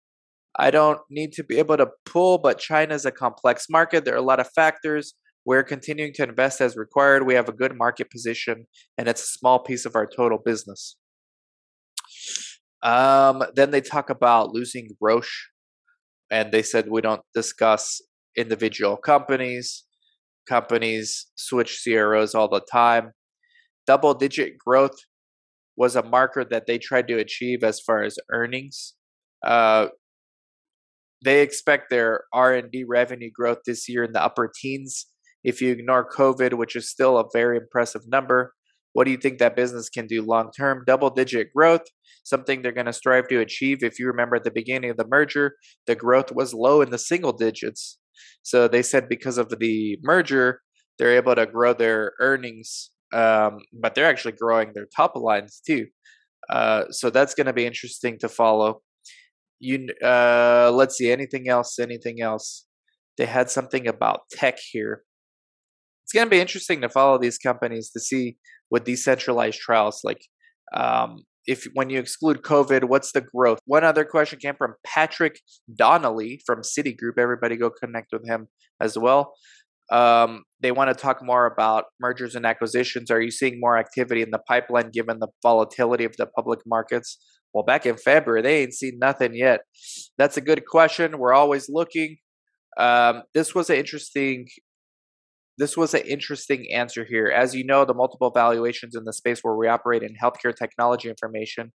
I 0.61 0.70
don't 0.70 1.01
need 1.09 1.33
to 1.33 1.42
be 1.42 1.59
able 1.59 1.79
to 1.79 1.88
pull, 2.05 2.37
but 2.37 2.59
China 2.59 2.94
is 2.94 3.07
a 3.07 3.11
complex 3.11 3.66
market. 3.70 4.05
There 4.05 4.12
are 4.12 4.18
a 4.18 4.23
lot 4.23 4.40
of 4.40 4.51
factors. 4.55 5.14
We're 5.46 5.62
continuing 5.62 6.12
to 6.16 6.25
invest 6.25 6.61
as 6.61 6.77
required. 6.77 7.27
We 7.27 7.33
have 7.33 7.49
a 7.49 7.53
good 7.53 7.75
market 7.79 8.11
position, 8.11 8.66
and 8.99 9.09
it's 9.09 9.23
a 9.23 9.38
small 9.38 9.61
piece 9.61 9.87
of 9.87 9.96
our 9.96 10.07
total 10.07 10.37
business. 10.37 10.99
Um, 12.83 13.42
then 13.55 13.70
they 13.70 13.81
talk 13.81 14.11
about 14.11 14.53
losing 14.53 14.90
Roche, 15.01 15.49
and 16.31 16.53
they 16.53 16.62
said 16.62 16.90
we 16.90 17.01
don't 17.01 17.23
discuss 17.35 18.03
individual 18.37 18.99
companies. 18.99 19.85
Companies 20.46 21.29
switch 21.37 21.81
CROs 21.83 22.35
all 22.35 22.49
the 22.49 22.61
time. 22.70 23.12
Double 23.87 24.12
digit 24.12 24.59
growth 24.59 24.99
was 25.75 25.96
a 25.96 26.03
marker 26.03 26.44
that 26.44 26.66
they 26.66 26.77
tried 26.77 27.09
to 27.09 27.16
achieve 27.16 27.64
as 27.64 27.81
far 27.81 28.03
as 28.03 28.18
earnings. 28.31 28.92
Uh, 29.42 29.87
they 31.24 31.42
expect 31.42 31.90
their 31.90 32.24
R&D 32.33 32.85
revenue 32.88 33.30
growth 33.35 33.59
this 33.66 33.88
year 33.88 34.04
in 34.04 34.12
the 34.12 34.22
upper 34.22 34.50
teens. 34.61 35.06
If 35.44 35.61
you 35.61 35.72
ignore 35.72 36.09
COVID, 36.09 36.54
which 36.54 36.76
is 36.76 36.90
still 36.90 37.18
a 37.18 37.24
very 37.33 37.56
impressive 37.56 38.02
number, 38.06 38.54
what 38.92 39.04
do 39.04 39.11
you 39.11 39.16
think 39.16 39.38
that 39.38 39.56
business 39.56 39.88
can 39.88 40.06
do 40.06 40.22
long 40.22 40.50
term? 40.56 40.85
Double 40.87 41.11
digit 41.11 41.48
growth, 41.54 41.83
something 42.24 42.62
they're 42.62 42.72
going 42.72 42.87
to 42.87 42.92
strive 42.92 43.28
to 43.28 43.40
achieve. 43.40 43.83
If 43.83 43.98
you 43.98 44.06
remember 44.06 44.37
at 44.37 44.44
the 44.44 44.50
beginning 44.50 44.90
of 44.90 44.96
the 44.96 45.06
merger, 45.09 45.54
the 45.87 45.94
growth 45.94 46.33
was 46.33 46.52
low 46.52 46.80
in 46.80 46.90
the 46.90 46.98
single 46.98 47.33
digits. 47.33 47.98
So 48.42 48.68
they 48.68 48.83
said 48.83 49.09
because 49.09 49.38
of 49.38 49.48
the 49.48 49.98
merger, 50.02 50.61
they're 50.98 51.16
able 51.16 51.35
to 51.35 51.46
grow 51.46 51.72
their 51.72 52.12
earnings, 52.20 52.90
um, 53.12 53.59
but 53.72 53.94
they're 53.94 54.06
actually 54.06 54.33
growing 54.33 54.72
their 54.74 54.88
top 54.94 55.12
lines 55.14 55.62
too. 55.64 55.87
Uh, 56.50 56.85
so 56.90 57.11
that's 57.11 57.35
going 57.35 57.46
to 57.46 57.52
be 57.52 57.66
interesting 57.66 58.18
to 58.18 58.28
follow. 58.28 58.83
You, 59.61 59.88
uh, 60.03 60.73
let's 60.75 60.96
see, 60.96 61.12
anything 61.12 61.49
else? 61.49 61.79
Anything 61.79 62.20
else? 62.20 62.66
They 63.18 63.27
had 63.27 63.51
something 63.51 63.87
about 63.87 64.23
tech 64.31 64.59
here. 64.59 65.03
It's 66.05 66.12
going 66.12 66.27
to 66.27 66.31
be 66.31 66.40
interesting 66.40 66.81
to 66.81 66.88
follow 66.88 67.18
these 67.18 67.38
companies 67.38 67.90
to 67.90 68.01
see 68.01 68.38
with 68.70 68.85
decentralized 68.85 69.59
trials 69.59 70.01
like 70.03 70.23
um, 70.75 71.25
if 71.46 71.66
when 71.75 71.90
you 71.90 71.99
exclude 71.99 72.42
COVID, 72.42 72.85
what's 72.85 73.12
the 73.12 73.20
growth? 73.20 73.59
One 73.64 73.85
other 73.85 74.05
question 74.05 74.38
came 74.38 74.55
from 74.55 74.75
Patrick 74.85 75.40
Donnelly 75.75 76.40
from 76.46 76.62
Citigroup. 76.62 77.18
Everybody 77.18 77.57
go 77.57 77.70
connect 77.70 78.12
with 78.12 78.27
him 78.27 78.49
as 78.81 78.96
well. 78.99 79.35
Um, 79.90 80.44
they 80.61 80.72
want 80.72 80.88
to 80.88 80.94
talk 80.94 81.22
more 81.22 81.46
about 81.46 81.87
mergers 82.00 82.35
and 82.35 82.46
acquisitions. 82.46 83.11
Are 83.11 83.20
you 83.20 83.31
seeing 83.31 83.59
more 83.59 83.76
activity 83.76 84.22
in 84.22 84.31
the 84.31 84.38
pipeline 84.38 84.90
given 84.90 85.18
the 85.18 85.29
volatility 85.42 86.05
of 86.05 86.16
the 86.16 86.26
public 86.26 86.61
markets? 86.66 87.18
Well, 87.53 87.64
back 87.64 87.87
in 87.87 87.96
February, 87.96 88.42
they 88.42 88.62
ain't 88.62 88.74
seen 88.74 88.98
nothing 89.00 89.35
yet. 89.35 89.61
That's 90.16 90.37
a 90.37 90.40
good 90.40 90.64
question. 90.66 91.18
We're 91.18 91.33
always 91.33 91.68
looking. 91.68 92.18
Um, 92.79 93.22
this 93.35 93.55
was 93.55 93.68
an 93.70 93.76
interesting 93.76 94.46
this 95.61 95.76
was 95.76 95.92
an 95.92 96.00
interesting 96.09 96.72
answer 96.72 97.05
here. 97.05 97.26
As 97.26 97.55
you 97.55 97.64
know, 97.64 97.85
the 97.85 97.92
multiple 97.92 98.31
valuations 98.31 98.96
in 98.96 99.05
the 99.05 99.12
space 99.12 99.40
where 99.42 99.55
we 99.55 99.68
operate 99.68 100.03
in 100.03 100.14
healthcare 100.20 100.57
technology 100.57 101.11
information, 101.11 101.72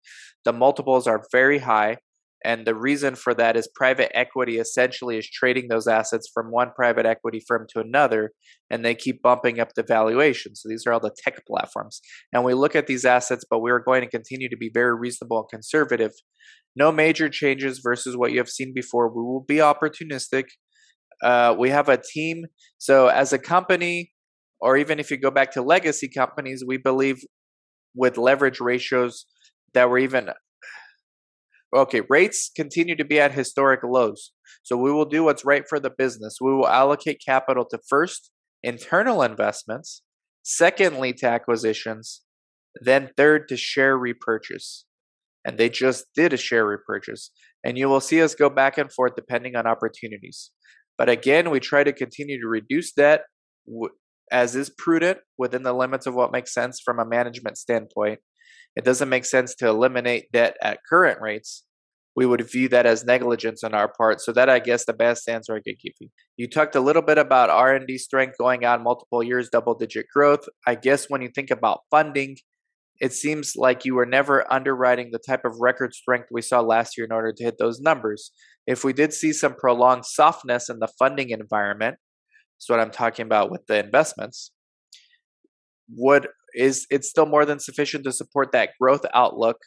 the 0.46 0.54
multiples 0.54 1.06
are 1.06 1.22
very 1.34 1.58
high. 1.58 1.98
And 2.46 2.66
the 2.66 2.76
reason 2.76 3.16
for 3.16 3.34
that 3.36 3.56
is 3.56 3.70
private 3.74 4.16
equity 4.18 4.58
essentially 4.58 5.18
is 5.18 5.30
trading 5.30 5.68
those 5.70 5.88
assets 5.88 6.30
from 6.34 6.52
one 6.52 6.72
private 6.76 7.06
equity 7.06 7.42
firm 7.48 7.68
to 7.74 7.80
another, 7.80 8.32
and 8.70 8.84
they 8.84 8.96
keep 8.96 9.22
bumping 9.22 9.60
up 9.60 9.70
the 9.76 9.84
valuation. 9.84 10.56
So 10.56 10.68
these 10.70 10.86
are 10.86 10.94
all 10.94 11.00
the 11.00 11.16
tech 11.24 11.46
platforms. 11.48 12.02
And 12.34 12.44
we 12.44 12.54
look 12.54 12.76
at 12.76 12.88
these 12.88 13.06
assets, 13.06 13.46
but 13.50 13.60
we 13.60 13.72
are 13.72 13.80
going 13.80 14.02
to 14.02 14.10
continue 14.10 14.50
to 14.50 14.58
be 14.58 14.72
very 14.74 14.96
reasonable 14.96 15.40
and 15.40 15.50
conservative. 15.50 16.12
No 16.76 16.92
major 16.92 17.30
changes 17.30 17.80
versus 17.84 18.18
what 18.18 18.32
you 18.32 18.40
have 18.40 18.50
seen 18.50 18.74
before. 18.74 19.08
We 19.08 19.22
will 19.22 19.46
be 19.48 19.58
opportunistic 19.58 20.46
uh, 21.24 21.56
we 21.58 21.70
have 21.70 21.90
a 21.90 21.98
team. 21.98 22.46
So, 22.78 23.08
as 23.08 23.34
a 23.34 23.40
company, 23.40 24.12
or 24.60 24.78
even 24.78 25.00
if 25.00 25.10
you 25.10 25.18
go 25.18 25.32
back 25.32 25.52
to 25.52 25.62
legacy 25.62 26.10
companies, 26.10 26.64
we 26.66 26.78
believe 26.78 27.24
with 27.96 28.18
leverage 28.18 28.60
ratios 28.60 29.26
that 29.74 29.90
were 29.90 30.00
even 30.00 30.30
okay, 31.74 32.02
rates 32.10 32.52
continue 32.56 32.96
to 32.96 33.06
be 33.06 33.20
at 33.20 33.32
historic 33.32 33.82
lows. 33.84 34.32
So, 34.64 34.78
we 34.78 34.92
will 34.92 35.06
do 35.06 35.24
what's 35.24 35.46
right 35.46 35.64
for 35.68 35.80
the 35.80 35.90
business. 35.90 36.38
We 36.42 36.54
will 36.54 36.68
allocate 36.68 37.22
capital 37.26 37.66
to 37.66 37.80
first 37.88 38.32
internal 38.64 39.22
investments, 39.22 40.02
secondly, 40.44 41.14
to 41.14 41.28
acquisitions, 41.28 42.22
then 42.82 43.12
third 43.18 43.48
to 43.50 43.58
share 43.58 43.98
repurchase. 43.98 44.86
And 45.46 45.58
they 45.58 45.70
just 45.70 46.06
did 46.16 46.32
a 46.32 46.38
share 46.38 46.66
repurchase. 46.66 47.32
And 47.64 47.78
you 47.78 47.90
will 47.90 48.00
see 48.00 48.22
us 48.22 48.36
go 48.36 48.50
back 48.50 48.78
and 48.78 48.92
forth 48.92 49.16
depending 49.16 49.56
on 49.56 49.68
opportunities. 49.68 50.52
But 50.98 51.10
again, 51.10 51.50
we 51.50 51.60
try 51.60 51.84
to 51.84 51.92
continue 51.92 52.40
to 52.40 52.48
reduce 52.48 52.94
debt 52.94 53.24
as 54.32 54.56
is 54.56 54.70
prudent 54.70 55.20
within 55.38 55.64
the 55.64 55.74
limits 55.74 56.06
of 56.06 56.16
what 56.16 56.32
makes 56.32 56.54
sense 56.54 56.82
from 56.84 57.00
a 57.00 57.06
management 57.06 57.58
standpoint. 57.58 58.20
It 58.76 58.86
doesn't 58.86 59.10
make 59.10 59.26
sense 59.26 59.56
to 59.56 59.68
eliminate 59.68 60.32
debt 60.32 60.58
at 60.62 60.80
current 60.88 61.22
rates. 61.22 61.64
We 62.16 62.26
would 62.26 62.48
view 62.50 62.70
that 62.70 62.86
as 62.86 63.04
negligence 63.04 63.64
on 63.64 63.74
our 63.74 63.92
part. 63.92 64.22
So 64.22 64.32
that 64.34 64.50
I 64.50 64.60
guess 64.60 64.86
the 64.86 64.94
best 64.94 65.28
answer 65.28 65.56
I 65.56 65.62
could 65.62 65.80
give 65.80 65.94
you. 66.00 66.10
You 66.38 66.48
talked 66.48 66.76
a 66.76 66.80
little 66.80 67.02
bit 67.02 67.18
about 67.18 67.50
R&D 67.50 67.98
strength 67.98 68.38
going 68.38 68.66
on 68.66 68.84
multiple 68.84 69.24
years, 69.24 69.50
double 69.50 69.74
digit 69.74 70.06
growth. 70.14 70.46
I 70.68 70.76
guess 70.76 71.06
when 71.10 71.22
you 71.22 71.30
think 71.34 71.50
about 71.50 71.82
funding, 71.90 72.38
it 73.00 73.14
seems 73.14 73.54
like 73.56 73.86
you 73.86 73.96
were 73.96 74.06
never 74.06 74.52
underwriting 74.52 75.10
the 75.12 75.20
type 75.20 75.46
of 75.46 75.54
record 75.60 75.94
strength 75.94 76.28
we 76.32 76.42
saw 76.42 76.62
last 76.62 76.98
year 76.98 77.06
in 77.06 77.12
order 77.12 77.34
to 77.34 77.44
hit 77.44 77.56
those 77.58 77.80
numbers. 77.80 78.32
If 78.68 78.84
we 78.84 78.94
did 78.94 79.14
see 79.14 79.34
some 79.34 79.56
prolonged 79.56 80.06
softness 80.06 80.70
in 80.70 80.80
the 80.80 80.88
funding 81.00 81.32
environment, 81.32 81.98
that's 82.56 82.70
what 82.70 82.80
I'm 82.80 82.92
talking 82.92 83.26
about 83.26 83.52
with 83.52 83.66
the 83.68 83.84
investments, 83.84 84.52
would 85.96 86.28
is 86.56 86.86
it's 86.90 87.10
still 87.10 87.26
more 87.26 87.46
than 87.46 87.60
sufficient 87.60 88.04
to 88.06 88.12
support 88.12 88.52
that 88.52 88.72
growth 88.80 89.06
outlook? 89.14 89.58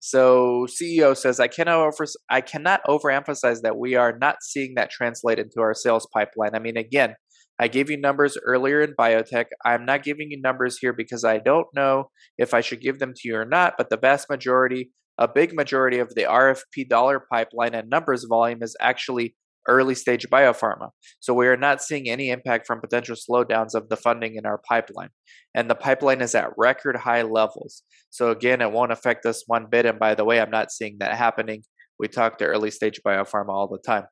So 0.00 0.66
CEO 0.68 1.16
says 1.16 1.40
I 1.40 1.48
cannot 1.48 1.78
over 1.78 2.06
I 2.28 2.42
cannot 2.42 2.82
overemphasize 2.86 3.62
that 3.62 3.78
we 3.78 3.94
are 3.94 4.16
not 4.18 4.36
seeing 4.42 4.74
that 4.76 4.90
translate 4.90 5.38
into 5.38 5.60
our 5.60 5.72
sales 5.72 6.06
pipeline. 6.12 6.54
I 6.54 6.58
mean 6.58 6.76
again, 6.76 7.14
I 7.58 7.68
gave 7.68 7.88
you 7.88 7.96
numbers 7.96 8.36
earlier 8.44 8.82
in 8.82 8.94
biotech. 8.98 9.46
I'm 9.64 9.84
not 9.84 10.02
giving 10.02 10.30
you 10.30 10.40
numbers 10.40 10.78
here 10.78 10.92
because 10.92 11.24
I 11.24 11.38
don't 11.38 11.68
know 11.74 12.10
if 12.36 12.52
I 12.52 12.60
should 12.60 12.80
give 12.80 12.98
them 12.98 13.12
to 13.14 13.28
you 13.28 13.36
or 13.36 13.44
not, 13.44 13.74
but 13.78 13.90
the 13.90 13.96
vast 13.96 14.28
majority, 14.28 14.90
a 15.18 15.28
big 15.28 15.54
majority 15.54 16.00
of 16.00 16.14
the 16.14 16.24
RFP 16.24 16.88
dollar 16.88 17.24
pipeline 17.32 17.74
and 17.74 17.88
numbers 17.88 18.26
volume 18.28 18.62
is 18.62 18.76
actually 18.80 19.36
early 19.68 19.94
stage 19.94 20.26
biopharma. 20.30 20.90
So 21.20 21.34
we 21.34 21.46
are 21.46 21.56
not 21.56 21.82
seeing 21.82 22.08
any 22.08 22.30
impact 22.30 22.66
from 22.66 22.80
potential 22.80 23.16
slowdowns 23.16 23.74
of 23.74 23.88
the 23.88 23.96
funding 23.96 24.36
in 24.36 24.46
our 24.46 24.60
pipeline. 24.68 25.10
And 25.54 25.70
the 25.70 25.74
pipeline 25.74 26.20
is 26.20 26.34
at 26.34 26.50
record 26.56 26.96
high 26.96 27.22
levels. 27.22 27.82
So 28.10 28.30
again, 28.30 28.60
it 28.60 28.72
won't 28.72 28.92
affect 28.92 29.26
us 29.26 29.44
one 29.46 29.66
bit. 29.70 29.86
And 29.86 29.98
by 29.98 30.14
the 30.14 30.24
way, 30.24 30.40
I'm 30.40 30.50
not 30.50 30.70
seeing 30.70 30.96
that 31.00 31.16
happening. 31.16 31.62
We 31.98 32.08
talk 32.08 32.38
to 32.38 32.46
early 32.46 32.70
stage 32.70 33.00
biopharma 33.06 33.50
all 33.50 33.68
the 33.68 33.78
time. 33.78 34.04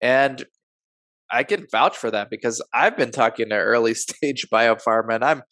And 0.00 0.44
I 1.30 1.44
can 1.44 1.66
vouch 1.70 1.96
for 1.96 2.10
that 2.10 2.28
because 2.30 2.62
I've 2.74 2.96
been 2.96 3.12
talking 3.12 3.50
to 3.50 3.54
early 3.54 3.94
stage 3.94 4.46
biopharma 4.52 5.14
and 5.14 5.24
I'm 5.24 5.42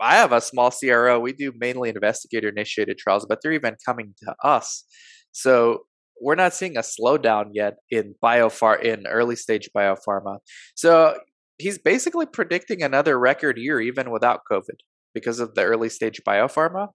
I 0.00 0.14
have 0.14 0.32
a 0.32 0.40
small 0.40 0.70
CRO. 0.70 1.18
We 1.18 1.32
do 1.32 1.52
mainly 1.58 1.88
investigator 1.88 2.48
initiated 2.48 2.98
trials, 2.98 3.26
but 3.28 3.40
they're 3.42 3.52
even 3.52 3.74
coming 3.84 4.14
to 4.22 4.34
us. 4.44 4.84
So 5.32 5.86
we're 6.20 6.34
not 6.34 6.54
seeing 6.54 6.76
a 6.76 6.82
slowdown 6.82 7.50
yet 7.52 7.74
in 7.90 8.14
biopharma 8.22 8.82
in 8.82 9.06
early 9.06 9.36
stage 9.36 9.68
biopharma. 9.76 10.38
So 10.74 11.18
he's 11.58 11.78
basically 11.78 12.26
predicting 12.26 12.82
another 12.82 13.18
record 13.18 13.58
year 13.58 13.80
even 13.80 14.10
without 14.10 14.40
COVID 14.50 14.80
because 15.14 15.40
of 15.40 15.54
the 15.54 15.64
early 15.64 15.88
stage 15.88 16.20
biopharma. 16.26 16.88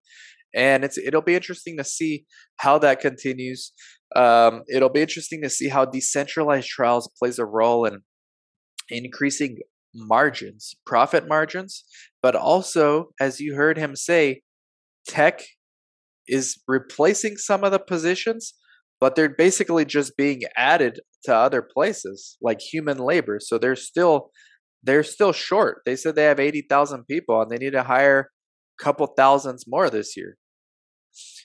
And 0.55 0.83
it's 0.83 0.97
it'll 0.97 1.21
be 1.21 1.35
interesting 1.35 1.77
to 1.77 1.83
see 1.83 2.25
how 2.57 2.77
that 2.79 2.99
continues. 2.99 3.73
Um, 4.15 4.61
it'll 4.71 4.89
be 4.89 5.01
interesting 5.01 5.41
to 5.41 5.49
see 5.49 5.69
how 5.69 5.85
decentralized 5.85 6.67
trials 6.67 7.09
plays 7.17 7.39
a 7.39 7.45
role 7.45 7.85
in 7.85 8.01
increasing 8.89 9.57
margins, 9.95 10.75
profit 10.85 11.27
margins, 11.27 11.83
but 12.21 12.35
also, 12.35 13.09
as 13.19 13.39
you 13.39 13.55
heard 13.55 13.77
him 13.77 13.95
say, 13.95 14.41
tech 15.07 15.41
is 16.27 16.61
replacing 16.67 17.37
some 17.37 17.63
of 17.63 17.71
the 17.71 17.79
positions, 17.79 18.53
but 19.03 19.17
they're 19.17 19.27
basically 19.27 19.83
just 19.83 20.15
being 20.15 20.43
added 20.55 21.01
to 21.25 21.35
other 21.35 21.61
places 21.61 22.37
like 22.41 22.61
human 22.61 22.97
labor. 22.97 23.37
So 23.41 23.57
they're 23.57 23.75
still 23.75 24.31
they're 24.81 25.03
still 25.03 25.33
short. 25.33 25.81
They 25.85 25.97
said 25.97 26.15
they 26.15 26.23
have 26.23 26.39
80,000 26.39 27.03
people 27.05 27.41
and 27.41 27.51
they 27.51 27.57
need 27.57 27.73
to 27.73 27.83
hire 27.83 28.29
a 28.79 28.81
couple 28.81 29.05
thousands 29.07 29.65
more 29.67 29.89
this 29.89 30.15
year. 30.15 30.37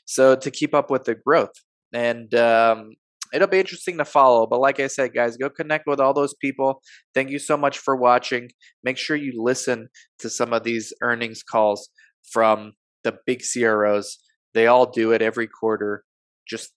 So 0.05 0.37
to 0.37 0.51
keep 0.53 0.73
up 0.73 0.88
with 0.88 1.03
the 1.03 1.16
growth. 1.16 1.51
And 1.92 2.33
um, 2.37 2.92
it'll 3.35 3.49
be 3.49 3.59
interesting 3.59 3.99
to 3.99 4.05
follow. 4.05 4.47
But 4.47 4.61
like 4.61 4.79
I 4.79 4.87
said, 4.87 5.12
guys, 5.12 5.37
go 5.37 5.51
connect 5.51 5.88
with 5.88 5.99
all 5.99 6.14
those 6.14 6.35
people. 6.40 6.81
Thank 7.12 7.31
you 7.31 7.40
so 7.40 7.57
much 7.57 7.79
for 7.79 7.97
watching. 7.97 8.51
Make 8.85 8.99
sure 8.99 9.16
you 9.16 9.33
listen 9.37 9.88
to 10.21 10.31
some 10.31 10.53
of 10.53 10.62
these 10.62 10.92
earnings 11.03 11.42
calls 11.42 11.88
from 12.31 12.75
the 13.03 13.16
big 13.27 13.42
CROs. 13.53 14.16
They 14.55 14.68
all 14.68 14.88
do 14.88 15.11
it 15.11 15.23
every 15.23 15.49
quarter. 15.49 16.05
Just 16.49 16.73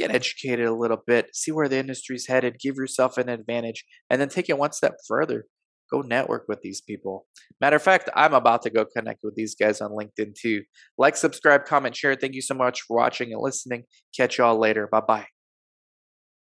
get 0.00 0.14
educated 0.14 0.66
a 0.66 0.74
little 0.74 1.02
bit, 1.06 1.34
see 1.34 1.52
where 1.52 1.68
the 1.68 1.78
industry's 1.78 2.26
headed, 2.26 2.58
give 2.58 2.76
yourself 2.76 3.18
an 3.18 3.28
advantage, 3.28 3.84
and 4.08 4.20
then 4.20 4.28
take 4.28 4.48
it 4.48 4.58
one 4.58 4.72
step 4.72 4.94
further. 5.06 5.44
Go 5.92 6.02
network 6.02 6.44
with 6.48 6.60
these 6.62 6.80
people. 6.80 7.26
Matter 7.60 7.76
of 7.76 7.82
fact, 7.82 8.08
I'm 8.14 8.32
about 8.32 8.62
to 8.62 8.70
go 8.70 8.84
connect 8.84 9.20
with 9.24 9.34
these 9.34 9.56
guys 9.56 9.80
on 9.80 9.90
LinkedIn 9.90 10.34
too. 10.40 10.62
Like, 10.96 11.16
subscribe, 11.16 11.64
comment, 11.64 11.96
share. 11.96 12.14
Thank 12.14 12.34
you 12.34 12.42
so 12.42 12.54
much 12.54 12.82
for 12.82 12.96
watching 12.96 13.32
and 13.32 13.42
listening. 13.42 13.84
Catch 14.16 14.38
y'all 14.38 14.58
later. 14.58 14.88
Bye 14.90 15.02
bye. 15.06 15.39